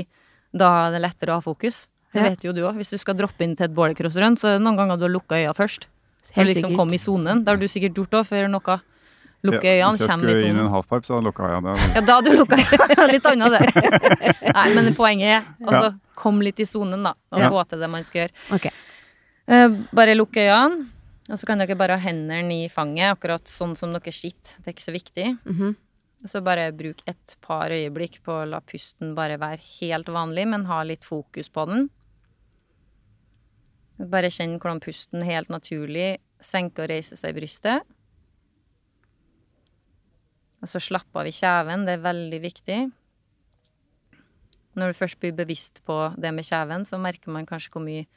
[0.55, 1.87] da er det lettere å ha fokus.
[2.13, 2.29] Det Ja.
[2.29, 2.75] vet jo du òg.
[2.79, 5.13] Hvis du skal droppe inn til et bålcrossrun, så er det noen ganger du har
[5.13, 5.85] lukka øynene først.
[6.33, 6.77] Helt å liksom sikkert.
[6.77, 7.43] komme i sonen.
[7.43, 8.81] Det har du sikkert gjort òg, før noe
[9.43, 12.01] lukker Ja, øynene, hvis jeg skulle inn i en halfpipe, så hadde jeg øynene Ja,
[12.01, 13.07] da hadde du lukka øynene.
[13.13, 14.53] Litt annet, det.
[14.57, 17.49] Nei, men poenget er altså, kom litt i sonen, da, og Ja.
[17.49, 18.33] få til det man skal gjøre.
[18.57, 18.71] Okay.
[19.47, 20.89] Uh, bare lukke øynene,
[21.29, 24.57] og så kan dere bare ha hendene i fanget, akkurat sånn som dere sitter.
[24.57, 25.27] Det er ikke så viktig.
[25.45, 25.75] Mhm.
[26.27, 30.65] Så bare bruk et par øyeblikk på å la pusten bare være helt vanlig, men
[30.65, 31.89] ha litt fokus på den.
[33.99, 37.87] Bare kjenn hvordan pusten helt naturlig senker og reiser seg i brystet.
[40.59, 42.79] Og så slapp av i kjeven, det er veldig viktig.
[44.75, 48.07] Når du først blir bevisst på det med kjeven, så merker man kanskje hvor mye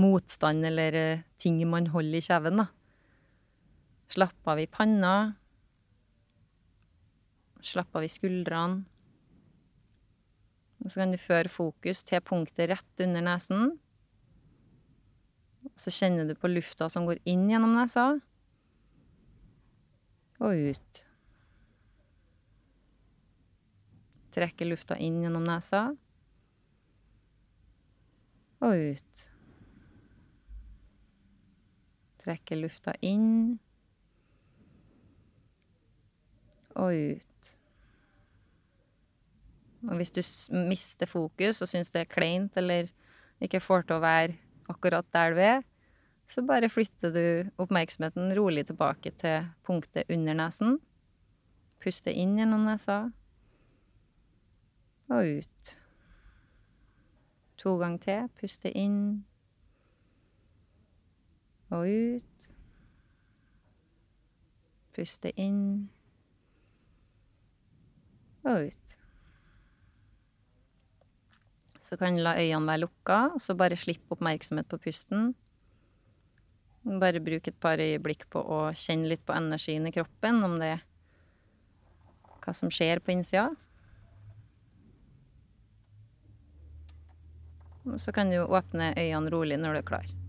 [0.00, 2.68] motstand eller eh, ting man holder i kjeven, da.
[4.10, 5.14] Slapp av i panna.
[7.62, 8.82] Slapp av i skuldrene.
[10.88, 13.74] Så kan du føre fokus til punktet rett under nesen.
[15.76, 18.14] Så kjenner du på lufta som går inn gjennom nesa.
[20.40, 21.02] Og ut.
[24.32, 25.90] Trekker lufta inn gjennom nesa.
[28.64, 29.29] Og ut.
[32.20, 33.58] Trekke lufta inn.
[36.76, 37.56] Og ut.
[39.88, 40.20] Og hvis du
[40.68, 42.90] mister fokus og syns det er kleint eller
[43.40, 44.36] ikke får til å være
[44.70, 45.62] akkurat der du er,
[46.30, 47.24] så bare flytter du
[47.58, 50.76] oppmerksomheten rolig tilbake til punktet under nesen.
[51.82, 53.00] Puste inn gjennom nesa.
[55.10, 55.72] Og ut.
[57.64, 58.28] To ganger til.
[58.38, 59.24] Puste inn.
[61.70, 62.48] Og ut.
[64.96, 65.88] Puste inn.
[68.44, 68.96] Og ut.
[71.80, 75.32] Så kan du la øynene være lukka, og så bare slippe oppmerksomhet på pusten.
[77.00, 80.74] Bare bruk et par øyeblikk på å kjenne litt på energien i kroppen, om det
[80.76, 80.86] er
[82.40, 83.50] hva som skjer på innsida.
[87.90, 90.19] Og så kan du åpne øynene rolig når du er klar.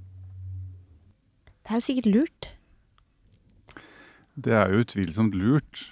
[1.72, 2.46] Det er jo sikkert lurt.
[4.36, 5.84] Det er jo utvilsomt lurt.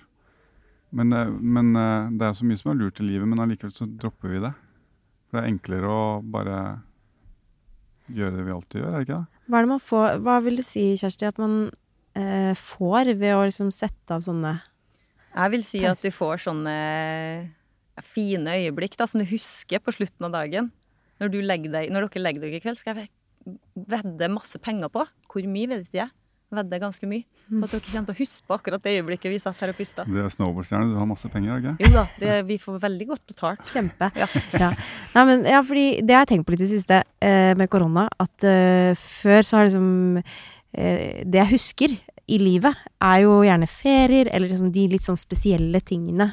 [0.91, 3.71] Men, eh, men eh, det er så mye som er lurt i livet, men allikevel
[3.77, 4.51] så dropper vi det.
[5.29, 6.57] For det er enklere å bare
[8.11, 9.43] gjøre det vi alltid gjør, er det ikke det?
[9.45, 11.55] Hva er det man får Hva vil du si, Kjersti, at man
[12.17, 14.55] eh, får ved å liksom sette av sånne
[15.29, 16.75] Jeg vil si at du får sånne
[18.03, 20.73] fine øyeblikk da, som du husker på slutten av dagen.
[21.23, 23.07] Når, du legger deg, når dere legger dere i kveld, skal jeg
[23.89, 25.05] vedde masse penger på.
[25.29, 26.11] Hvor mye vet ikke jeg.
[26.49, 27.25] Vedder ganske mye.
[27.49, 29.77] På at dere kommer til å huske på akkurat det øyeblikket vi satt her og
[29.77, 30.05] pusta.
[30.09, 31.85] Det er snowboardstjerne, du har masse penger, er ikke?
[31.85, 33.65] Jo da, det, vi får veldig godt betalt.
[33.69, 34.09] Kjempe.
[34.17, 34.27] Ja.
[34.57, 34.69] Ja.
[35.13, 37.69] Nei, men, ja, fordi det har jeg tenkt på litt i det siste eh, med
[37.73, 41.93] korona, at eh, før så har liksom eh, Det jeg husker
[42.29, 46.31] i livet, er jo gjerne ferier, eller liksom de litt sånn spesielle tingene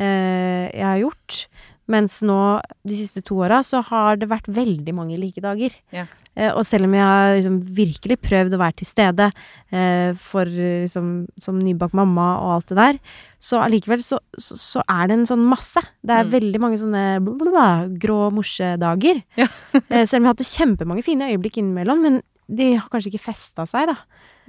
[0.00, 1.44] eh, jeg har gjort.
[1.90, 2.38] Mens nå,
[2.86, 5.74] de siste to åra, så har det vært veldig mange like dager.
[5.94, 6.06] Ja.
[6.40, 9.26] Eh, og selv om jeg har liksom virkelig prøvd å være til stede
[9.74, 13.00] eh, for liksom, som nybakt mamma og alt det der,
[13.40, 15.82] så allikevel så, så, så er det en sånn masse.
[16.00, 16.32] Det er Mm.
[16.38, 17.68] veldig mange sånne blablabla,
[18.00, 19.22] grå morsedager.
[19.36, 19.46] Ja.
[19.92, 23.26] eh, selv om jeg har hatt kjempemange fine øyeblikk innimellom, men de har kanskje ikke
[23.28, 23.96] festa seg, da.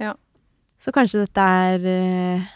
[0.02, 0.14] Ja.
[0.82, 2.48] Så kanskje dette er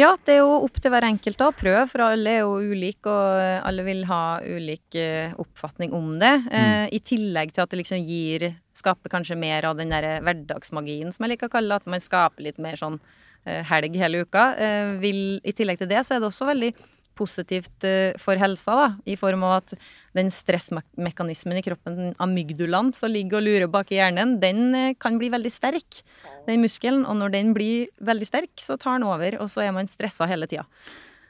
[0.00, 3.10] Ja, det er jo opp til hver enkelt å prøve, for alle er jo ulike,
[3.10, 6.30] og alle vil ha ulik eh, oppfatning om det.
[6.56, 11.10] Eh, I tillegg til at det liksom gir Skaper kanskje mer av den der hverdagsmagien,
[11.12, 11.82] som jeg liker å kalle det.
[11.82, 12.96] At man skaper litt mer sånn
[13.44, 14.44] eh, helg hele uka.
[14.56, 16.70] Eh, vil, I tillegg til det så er det også veldig
[17.18, 19.74] positivt eh, for helsa, da, i form av at
[20.16, 25.18] den stressmekanismen i kroppen, amygdulaen som ligger og lurer bak i hjernen, den eh, kan
[25.20, 26.00] bli veldig sterk,
[26.48, 27.04] den muskelen.
[27.08, 30.28] Og når den blir veldig sterk, så tar den over, og så er man stressa
[30.30, 30.66] hele tida.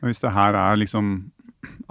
[0.05, 1.31] Hvis det her er liksom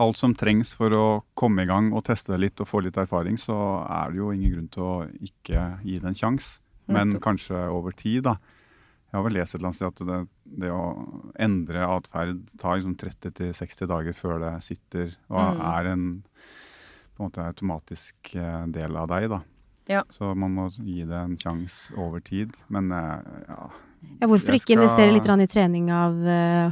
[0.02, 1.06] alt som trengs for å
[1.38, 4.32] komme i gang og teste det litt og få litt erfaring, så er det jo
[4.34, 4.96] ingen grunn til å
[5.30, 6.58] ikke gi det en sjanse.
[6.90, 8.40] Men kanskje over tid, da.
[9.12, 10.18] Jeg har vel lest et eller annet sted at det,
[10.62, 10.82] det å
[11.40, 15.62] endre atferd tar liksom 30-60 dager før det sitter og Mm.
[15.66, 16.24] er en
[17.18, 19.30] på en måte automatisk eh, del av deg.
[19.30, 19.42] da.
[19.90, 20.04] Ja.
[20.10, 22.54] Så man må gi det en sjanse over tid.
[22.70, 23.70] Men eh, ja,
[24.22, 26.14] Ja, hvorfor ikke skal- investere litt i trening av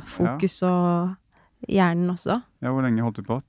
[0.05, 1.15] fokus fokus og
[1.67, 2.41] hjernen også?
[2.61, 3.41] ja, hvor lenge holdt du på?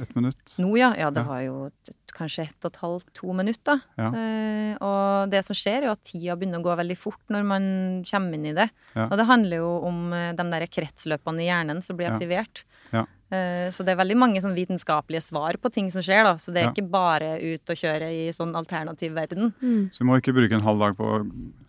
[0.00, 0.56] Ett minutt?
[0.58, 0.92] Nå, ja.
[0.98, 1.28] Ja, det Ja.
[1.28, 1.70] var jo
[2.14, 3.80] kanskje ett og et halvt, to minutter.
[3.98, 4.08] Ja.
[4.14, 7.44] Eh, og det som skjer, er jo at tida begynner å gå veldig fort når
[7.44, 7.64] man
[8.06, 8.68] kommer inn i det.
[8.94, 9.08] Ja.
[9.10, 12.62] Og det handler jo om eh, de der kretsløpene i hjernen som blir aktivert.
[12.92, 13.04] Ja.
[13.34, 16.34] Eh, så det er veldig mange sånn vitenskapelige svar på ting som skjer, da.
[16.38, 16.72] Så det er Ja.
[16.72, 19.52] ikke bare ut og kjøre i sånn alternativ verden.
[19.90, 21.24] Så vi må ikke bruke en halv dag på å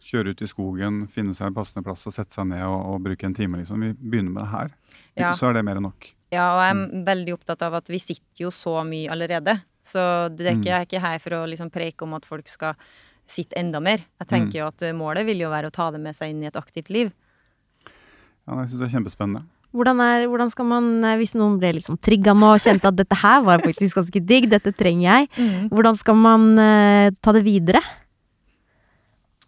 [0.06, 3.02] kjøre ut i skogen, finne seg en passende plass og sette seg ned og, og
[3.02, 3.58] bruke en time.
[3.64, 3.80] liksom.
[3.82, 4.70] Vi begynner med det her.
[5.18, 5.32] Ja.
[5.32, 6.12] Så er det mer enn nok.
[6.36, 9.58] Ja, og jeg er veldig opptatt av at vi sitter jo så mye allerede.
[9.86, 10.02] Så
[10.34, 12.78] det er ikke, jeg er ikke her for å liksom preike om at folk skal
[13.30, 14.04] sitte enda mer.
[14.22, 16.50] Jeg tenker jo at målet vil jo være å ta det med seg inn i
[16.50, 17.12] et aktivt liv.
[18.46, 19.46] Ja, Jeg syns det er kjempespennende.
[19.76, 22.96] Hvordan, er, hvordan skal man, eh, hvis noen ble sånn trigga nå og kjente at
[22.96, 27.44] dette her var faktisk ganske digg, dette trenger jeg, hvordan skal man uh, ta det
[27.44, 27.82] videre?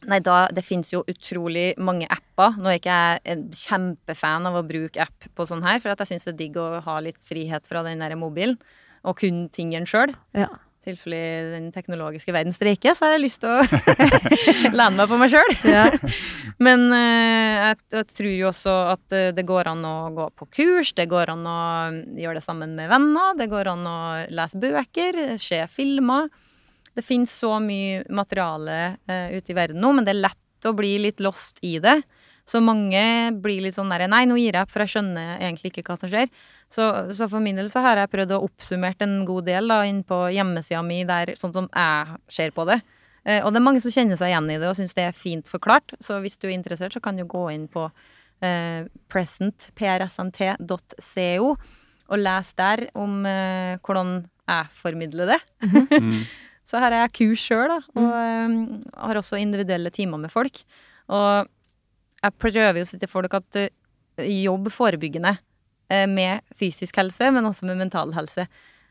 [0.07, 2.55] Nei, da, det finnes jo utrolig mange apper.
[2.61, 6.03] Nå er ikke jeg en kjempefan av å bruke app på sånn her, for at
[6.03, 8.55] jeg syns det er digg å ha litt frihet fra den der mobilen,
[9.07, 10.15] og kun tingen sjøl.
[10.37, 10.47] Ja.
[10.87, 13.65] I tilfelle den teknologiske verden streiker, så har jeg lyst til å
[14.79, 15.55] lene meg på meg sjøl.
[15.67, 15.89] Ja.
[16.63, 20.47] Men eh, jeg, jeg tror jo også at eh, det går an å gå på
[20.55, 21.59] kurs, det går an å
[22.15, 23.99] gjøre det sammen med venner, det går an å
[24.31, 26.31] lese bøker, se filmer.
[26.97, 30.73] Det finnes så mye materiale uh, ute i verden nå, men det er lett å
[30.73, 32.01] bli litt lost i det.
[32.47, 33.01] Så mange
[33.43, 35.97] blir litt sånn derre Nei, nå gir jeg opp, for jeg skjønner egentlig ikke hva
[35.99, 36.27] som skjer.
[36.71, 36.83] Så,
[37.15, 40.03] så for min del så har jeg prøvd å oppsummert en god del da, inn
[40.07, 42.79] på hjemmesida mi, der, sånn som jeg ser på det.
[43.27, 45.23] Uh, og det er mange som kjenner seg igjen i det og syns det er
[45.25, 45.87] fint forklart.
[45.99, 48.81] Så hvis du er interessert, så kan du gå inn på uh,
[49.11, 51.47] presentprsnt.co
[52.07, 55.41] og lese der om eh, hvordan jeg formidler det.
[55.99, 56.23] Mm.
[56.67, 58.55] Så her er jeg kurs sjøl, da, og eh,
[58.99, 60.63] har også individuelle timer med folk.
[61.07, 61.47] Og
[62.23, 63.69] jeg prøver jo å si til folk at eh,
[64.43, 65.37] jobb forebyggende
[65.93, 68.47] eh, med fysisk helse, men også med mental helse.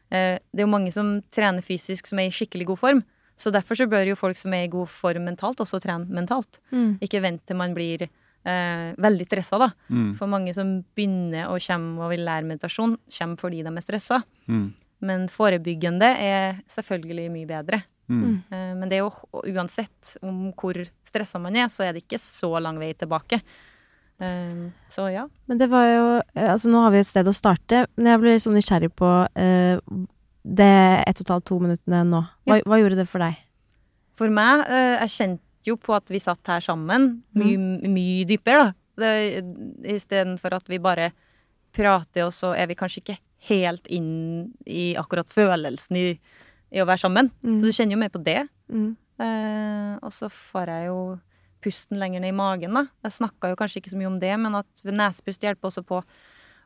[0.09, 3.05] Eh, det er jo mange som trener fysisk som er i skikkelig god form.
[3.37, 6.61] Så derfor så bør jo folk som er i god form mentalt, også trene mentalt.
[6.73, 6.97] Mm.
[7.05, 9.71] Ikke vent til man blir eh, veldig stressa, da.
[9.93, 10.15] Mm.
[10.17, 14.23] For mange som begynner og kommer og vil lære meditasjon, kommer fordi de er stressa.
[14.49, 14.71] Mm.
[15.05, 17.83] Men forebyggende er selvfølgelig mye bedre.
[18.09, 18.43] Mm.
[18.51, 22.21] Eh, Men det er jo uansett om hvor stressa man er, så er det ikke
[22.23, 23.41] så lang vei tilbake.
[24.21, 25.27] Eh, Så ja.
[25.47, 28.21] Men det var jo eh, Altså, nå har vi et sted å starte, men jeg
[28.23, 30.05] ble litt sånn nysgjerrig på uh,
[30.47, 30.71] det
[31.05, 32.23] ett og et halvt, to minuttene nå.
[32.47, 33.37] Hva, hva gjorde det for deg?
[34.17, 37.59] For meg, uh, jeg kjente jo på at vi satt her sammen mye,
[37.91, 38.73] mye dypere, da.
[38.97, 39.45] Det-
[39.93, 41.11] Istedenfor at vi bare
[41.77, 43.19] prater, og så er vi kanskje ikke
[43.49, 46.07] helt inn i akkurat følelsen i,
[46.75, 47.31] i å være sammen.
[47.43, 47.59] Mm.
[47.61, 48.41] Så du kjenner jo mer på det.
[48.73, 48.91] Mm.
[49.23, 51.01] Eh, og så får jeg jo
[51.67, 52.85] pusten lenger ned i magen, da.
[53.07, 56.03] Jeg snakka jo kanskje ikke så mye om det, men at nesepust hjelper også på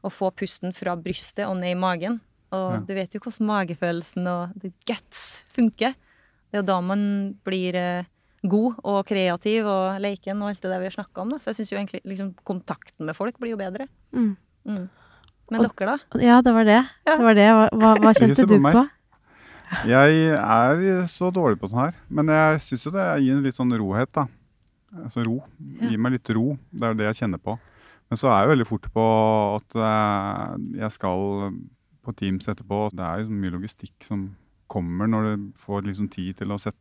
[0.05, 2.21] å få pusten fra brystet og ned i magen.
[2.51, 2.81] Og Ja.
[2.81, 5.95] du vet jo hvordan magefølelsen og the guts funker.
[6.51, 8.05] Det er jo da man blir eh,
[8.43, 11.31] god og kreativ og leken og alt det der vi har snakka om.
[11.31, 11.39] Da.
[11.39, 13.87] Så jeg syns jo egentlig liksom, kontakten med folk blir jo bedre.
[14.13, 14.37] Mm.
[14.67, 14.89] Mm.
[15.51, 16.19] Men Og- dere, da?
[16.23, 16.79] Ja, det var det.
[17.07, 17.17] Ja.
[17.17, 17.49] Det var det.
[17.75, 18.81] Hva, hva, kjente du på meg.
[19.87, 23.55] Jeg er så dårlig på sånn her, men jeg syns jo det gir en litt
[23.59, 24.25] sånn rohet, da.
[25.05, 25.37] Altså ro.
[25.79, 25.91] Ja.
[25.93, 26.57] Gir meg litt ro.
[26.75, 27.55] Det er jo det jeg kjenner på.
[28.11, 29.05] Men så er jeg veldig fort på
[29.61, 31.53] at eh, jeg skal
[32.03, 32.89] på Teams etterpå.
[32.99, 34.25] Det er jo så mye logistikk som
[34.71, 36.79] kommer når du får liksom tid til å sette,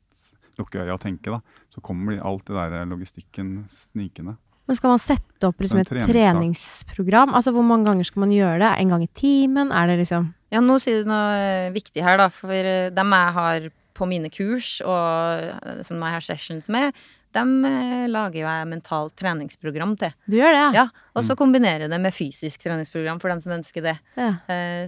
[0.57, 1.29] lukke øya og tenke.
[1.29, 1.39] da.
[1.69, 4.37] Så kommer alt det der logistikken snikende.
[4.69, 7.33] Men skal man sette opp liksom et treningsprogram?
[7.33, 8.71] Altså, hvor mange ganger skal man gjøre det?
[8.83, 9.71] En gang i timen?
[9.73, 12.27] Er det liksom Ja, nå sier du noe eh, viktig her, da.
[12.33, 13.65] For eh, dem jeg har
[13.97, 16.93] på mine kurs, og eh, som jeg har sessions med,
[17.33, 17.61] dem
[18.09, 20.13] lager jo jeg mentalt treningsprogram til.
[20.25, 23.41] Du gjør det, Ja, ja Og så kombinerer jeg det med fysisk treningsprogram for dem
[23.43, 23.97] som ønsker det.
[24.17, 24.31] ja.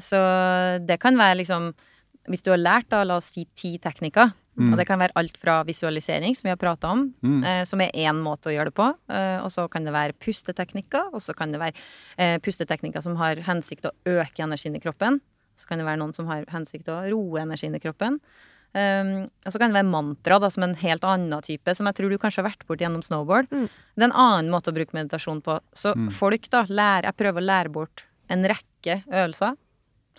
[0.02, 0.18] Så
[0.82, 1.72] det kan være liksom
[2.30, 4.74] Hvis du har lært, da, la oss si ti teknikker, Mm.
[4.74, 7.44] og det kan være alt fra visualisering, som vi har prata om, Mm.
[7.44, 8.90] eh, som er én måte å gjøre det på.
[9.10, 11.74] Eh, og så kan det være pusteteknikker, og så kan det være
[12.18, 15.22] eh, pusteteknikker som har hensikt å øke energien i kroppen.
[15.56, 18.20] Så kan det være noen som har hensikt å roe energien i kroppen.
[18.74, 21.96] Um, og så kan det være mantra, da, som en helt annen type, som jeg
[21.96, 23.50] tror du kanskje har vært borti gjennom snowboard.
[23.52, 23.66] Mm.
[23.68, 25.60] Det er en annen måte å bruke meditasjon på.
[25.76, 26.10] Så Mm.
[26.12, 29.58] folk, da, lærer Jeg prøver å lære bort en rekke øvelser,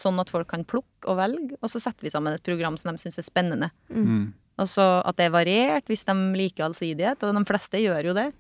[0.01, 2.93] sånn at folk kan plukke og velge, og så setter vi sammen et program som
[2.95, 3.71] de syns er spennende.
[3.93, 4.33] Mm.
[4.63, 8.17] Og så at det er variert, hvis de liker allsidighet, og de fleste gjør jo
[8.17, 8.31] det.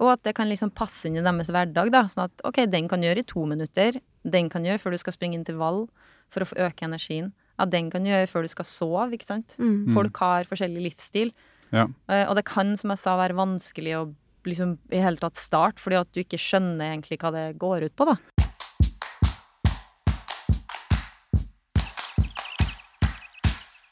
[0.00, 2.04] Og at det kan liksom passe inn i deres hverdag, da.
[2.08, 3.98] Sånn at ok, den kan gjøre i to minutter.
[4.24, 5.84] Den kan gjøre før du skal springe intervall
[6.32, 7.32] for å få øke energien.
[7.58, 9.52] Ja, den kan gjøre før du skal sove, ikke sant.
[9.60, 9.90] Mm.
[9.92, 11.34] Folk har forskjellig livsstil.
[11.74, 11.88] Ja.
[12.08, 14.04] Eh, Og det kan, som jeg sa, være vanskelig å
[14.48, 17.96] liksom i hele tatt starte, fordi at du ikke skjønner egentlig hva det går ut
[17.98, 18.16] på, da.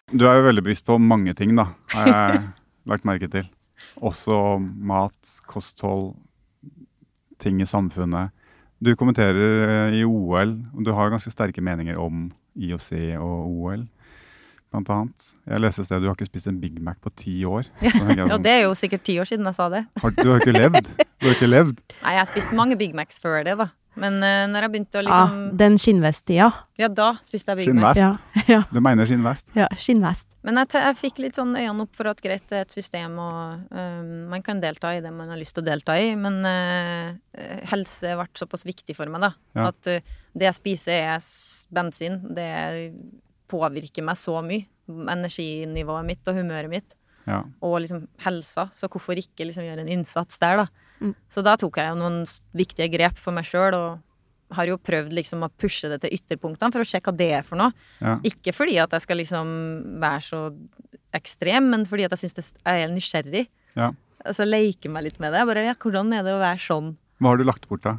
[0.08, 2.40] Du er jo veldig bevisst på mange ting, da, har jeg
[2.90, 3.48] lagt merke til.
[4.00, 6.14] Også mat, kosthold,
[7.42, 8.32] ting i samfunnet.
[8.80, 12.28] Du kommenterer eh, i OL, og du har ganske sterke meninger om
[12.58, 13.84] IOC og OL,
[14.72, 15.28] blant annet.
[15.48, 17.68] Jeg leste et sted du har ikke spist en Big Mac på ti år.
[17.84, 17.92] Ja,
[18.24, 19.84] sånn, det er jo sikkert ti år siden jeg sa det.
[19.98, 20.94] du har ikke levd?
[21.18, 21.82] Du har ikke levd?
[22.04, 23.68] Nei, jeg har spist mange Big Macs før det, da.
[23.98, 26.48] Men uh, når jeg begynte å Ja, liksom den skinnvesttida.
[26.78, 27.98] Ja, da spiste jeg Big Mac.
[27.98, 28.38] Skinnvest?
[28.38, 29.50] Ja, ja, Du mener skinnvest?
[29.58, 30.28] ja, skinnvest.
[30.46, 33.18] Men jeg, jeg fikk litt sånn øynene opp for at greit, det er et system,
[33.20, 36.38] og um, man kan delta i det man har lyst til å delta i, men
[36.46, 37.10] uh,
[37.72, 39.32] helse ble såpass viktig for meg, da.
[39.58, 39.70] Ja.
[39.72, 42.20] At uh, det jeg spiser, er bensin.
[42.38, 42.48] Det
[43.50, 44.68] påvirker meg så mye.
[44.88, 46.94] Energinivået mitt og humøret mitt.
[47.28, 47.42] Ja.
[47.64, 48.68] Og liksom helsa.
[48.72, 50.87] Så hvorfor ikke liksom gjøre en innsats der, da.
[51.00, 51.14] Mm.
[51.30, 52.22] Så da tok jeg noen
[52.56, 56.72] viktige grep for meg sjøl, og har jo prøvd liksom å pushe det til ytterpunktene
[56.72, 57.74] for å sjekke hva det er for noe.
[58.00, 58.16] Ja.
[58.26, 59.48] Ikke fordi at jeg skal liksom
[60.00, 60.42] være så
[61.16, 63.44] ekstrem, men fordi at jeg syns jeg er nysgjerrig.
[63.76, 63.92] Ja.
[64.24, 65.44] Altså leke meg litt med det.
[65.48, 66.94] Bare ja, hvordan er det å være sånn?
[67.20, 67.98] Hva har du lagt bort, da?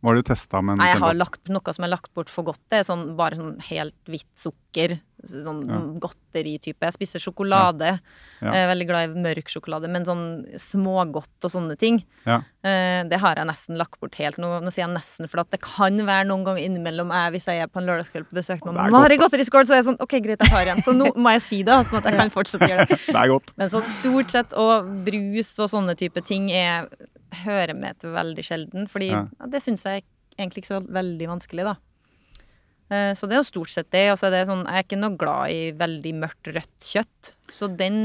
[0.00, 0.62] Hva har du testa?
[0.64, 2.62] Nei, jeg har lagt, noe som er lagt bort for godt.
[2.72, 4.96] Det er sånn, bare sånn helt hvitt sukker.
[5.28, 5.78] Sånn ja.
[6.00, 6.88] godteritype.
[6.88, 7.96] Jeg spiser sjokolade.
[8.40, 8.52] Ja.
[8.54, 10.24] Er veldig glad i mørk sjokolade, men sånn
[10.60, 12.00] smågodt og sånne ting.
[12.24, 12.40] Ja.
[12.64, 14.40] Eh, det har jeg nesten lagt bort helt.
[14.40, 17.64] Nå, nå sier jeg nesten, for det kan være noen ganger innimellom jeg, hvis jeg
[17.64, 20.00] er på en lørdagskveld på besøk noen Nå har jeg godteriskål, så er jeg sånn
[20.00, 20.84] OK, greit, jeg har igjen.
[20.86, 23.00] Så nå må jeg si det, sånn at jeg kan fortsette å gjøre det.
[23.14, 23.54] det er godt.
[23.60, 26.88] Men sånn stort sett, og brus og sånne type ting er
[27.44, 28.88] hører med til veldig sjelden.
[28.90, 29.24] Fordi ja.
[29.52, 30.04] det syns jeg
[30.38, 31.76] egentlig ikke så veldig vanskelig, da.
[32.90, 34.06] Eh, så det er jo stort sett det.
[34.12, 37.34] Og så er det sånn, jeg er ikke noe glad i veldig mørkt rødt kjøtt.
[37.50, 38.00] Så den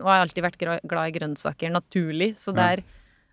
[0.00, 2.82] Og jeg har alltid vært glad i grønnsaker naturlig, så der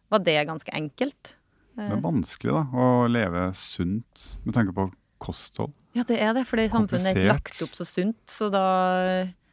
[0.09, 1.36] var det ganske enkelt.
[1.75, 4.88] Det er vanskelig, da, å leve sunt med tanke på
[5.19, 5.73] kosthold.
[5.95, 8.65] Ja, det er det, fordi samfunnet er ikke lagt opp så sunt, så da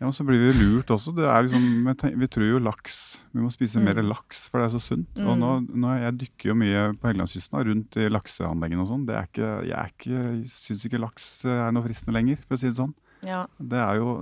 [0.03, 1.13] ja, men så blir vi lurt også.
[1.15, 1.87] Liksom,
[2.19, 2.97] vi tror jo laks
[3.31, 3.85] Vi må spise mm.
[3.87, 5.13] mer laks, for det er så sunt.
[5.15, 5.29] Mm.
[5.31, 5.51] Og nå,
[5.85, 9.05] nå, Jeg dykker jo mye på Helgelandskysten, rundt i lakseanleggene og sånn.
[9.07, 12.81] Jeg, ikke, jeg, ikke, syns ikke laks er noe fristende lenger, for å si det
[12.81, 12.91] sånn.
[13.23, 13.45] Ja.
[13.57, 14.15] Det er jo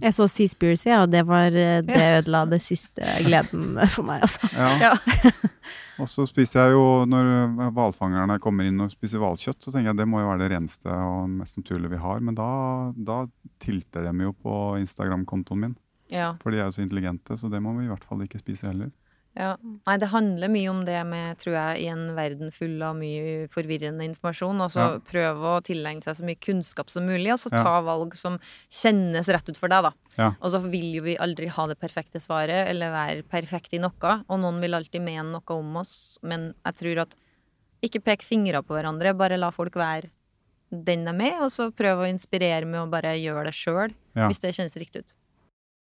[0.00, 4.48] Jeg så Seaspiracy, og det var eh, Det ødela det siste gleden for meg, altså.
[4.56, 4.70] Ja.
[4.80, 5.32] ja.
[6.00, 10.00] og så spiser jeg jo Når hvalfangerne kommer inn og spiser hvalkjøtt, så tenker jeg
[10.00, 12.22] det må jo være det reneste og mest naturlige vi har.
[12.24, 12.50] Men da,
[12.96, 13.24] da
[13.62, 15.76] tilter de jo på Instagram-kontoen min.
[16.12, 16.34] Ja.
[16.40, 18.70] For de er jo så intelligente, så det må vi i hvert fall ikke spise
[18.70, 18.92] heller.
[19.36, 19.50] Ja.
[19.60, 23.44] Nei, det handler mye om det med, tror jeg, i en verden full av mye
[23.52, 24.62] forvirrende informasjon.
[24.64, 25.02] Og så ja.
[25.10, 27.84] prøve å tilegne seg så mye kunnskap som mulig, og så ta ja.
[27.84, 28.38] valg som
[28.72, 30.14] kjennes rett ut for deg, da.
[30.16, 30.30] Ja.
[30.40, 34.16] Og så vil jo vi aldri ha det perfekte svaret, eller være perfekte i noe.
[34.24, 37.16] Og noen vil alltid mene noe om oss, men jeg tror at
[37.84, 40.08] ikke pek fingre på hverandre, bare la folk være
[40.66, 43.92] den de er, med, og så prøve å inspirere med å bare gjøre det sjøl,
[44.16, 45.12] hvis det kjennes riktig ut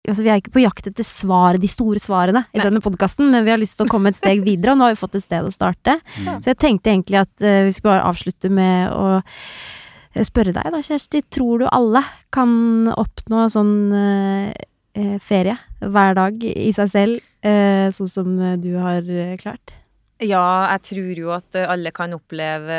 [0.09, 2.65] altså, Vi er ikke på jakt etter svaret, de store svarene i Nei.
[2.67, 4.95] denne podkasten, men vi har lyst til å komme et steg videre, og nå har
[4.95, 5.97] vi fått et sted å starte.
[6.17, 6.39] Mm.
[6.41, 10.71] Så jeg tenkte egentlig at uh, vi skulle bare avslutte med å eh, spørre deg,
[10.73, 11.23] da, Kjersti.
[11.29, 18.11] Tror du alle kan oppnå sånn uh, ferie hver dag i seg selv, uh, sånn
[18.11, 19.05] som du har
[19.41, 19.77] klart?
[20.21, 22.75] Ja, jeg tror jo at alle kan oppleve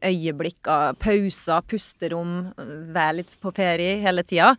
[0.00, 4.54] øyeblikk av pauser, pusterom, være litt på ferie hele tida.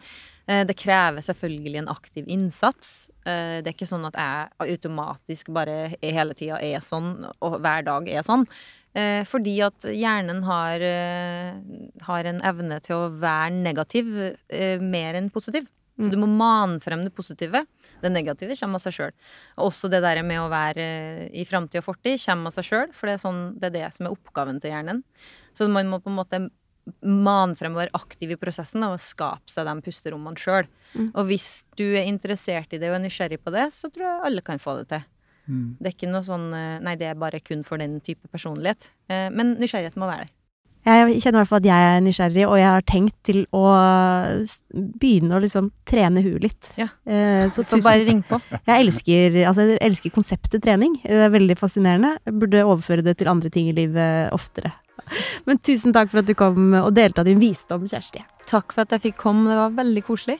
[0.48, 3.10] Eh, det krever selvfølgelig en aktiv innsats.
[3.26, 7.86] Eh, det er ikke sånn at jeg automatisk bare hele tida er sånn, og hver
[7.88, 8.48] dag er sånn.
[8.94, 10.84] Eh, fordi at hjernen har,
[12.08, 14.10] har en evne til å være negativ
[14.82, 15.70] mer enn positiv.
[16.02, 17.62] Så du må mane frem det positive.
[18.02, 19.12] Det negative kommer av seg sjøl.
[19.62, 20.86] Også det der med å være
[21.30, 23.92] i framtid og fortid kommer av seg sjøl, for det er, sånn, det er, det
[23.98, 25.04] som er oppgaven til hjernen.
[25.54, 26.42] Så man må på en måte
[27.06, 30.70] mane frem å være aktiv i prosessen og skape seg de pusterommene sjøl.
[30.94, 31.10] Mm.
[31.14, 34.28] Og hvis du er interessert i det og er nysgjerrig på det, så tror jeg
[34.30, 35.08] alle kan få det til.
[35.48, 35.66] Mm.
[35.80, 38.92] Det er ikke noe sånn eh, Nei, det er bare kun for den type personlighet.
[39.12, 40.36] Eh, men nysgjerrighet må være der.
[40.82, 43.64] Jeg kjenner i hvert fall at jeg er nysgjerrig, og jeg har tenkt til å
[44.74, 46.72] begynne å liksom trene huet litt.
[46.80, 46.90] Ja.
[47.06, 48.40] Eh, så tusen, bare ring på.
[48.70, 50.96] Jeg elsker, altså, jeg elsker konseptet trening.
[51.04, 52.16] Det er veldig fascinerende.
[52.26, 54.74] Jeg burde overføre det til andre ting i livet oftere.
[55.48, 58.24] Men tusen takk for at du kom og delte av din visdom, Kjersti.
[58.50, 59.50] Takk for at jeg fikk komme.
[59.52, 60.40] Det var veldig koselig.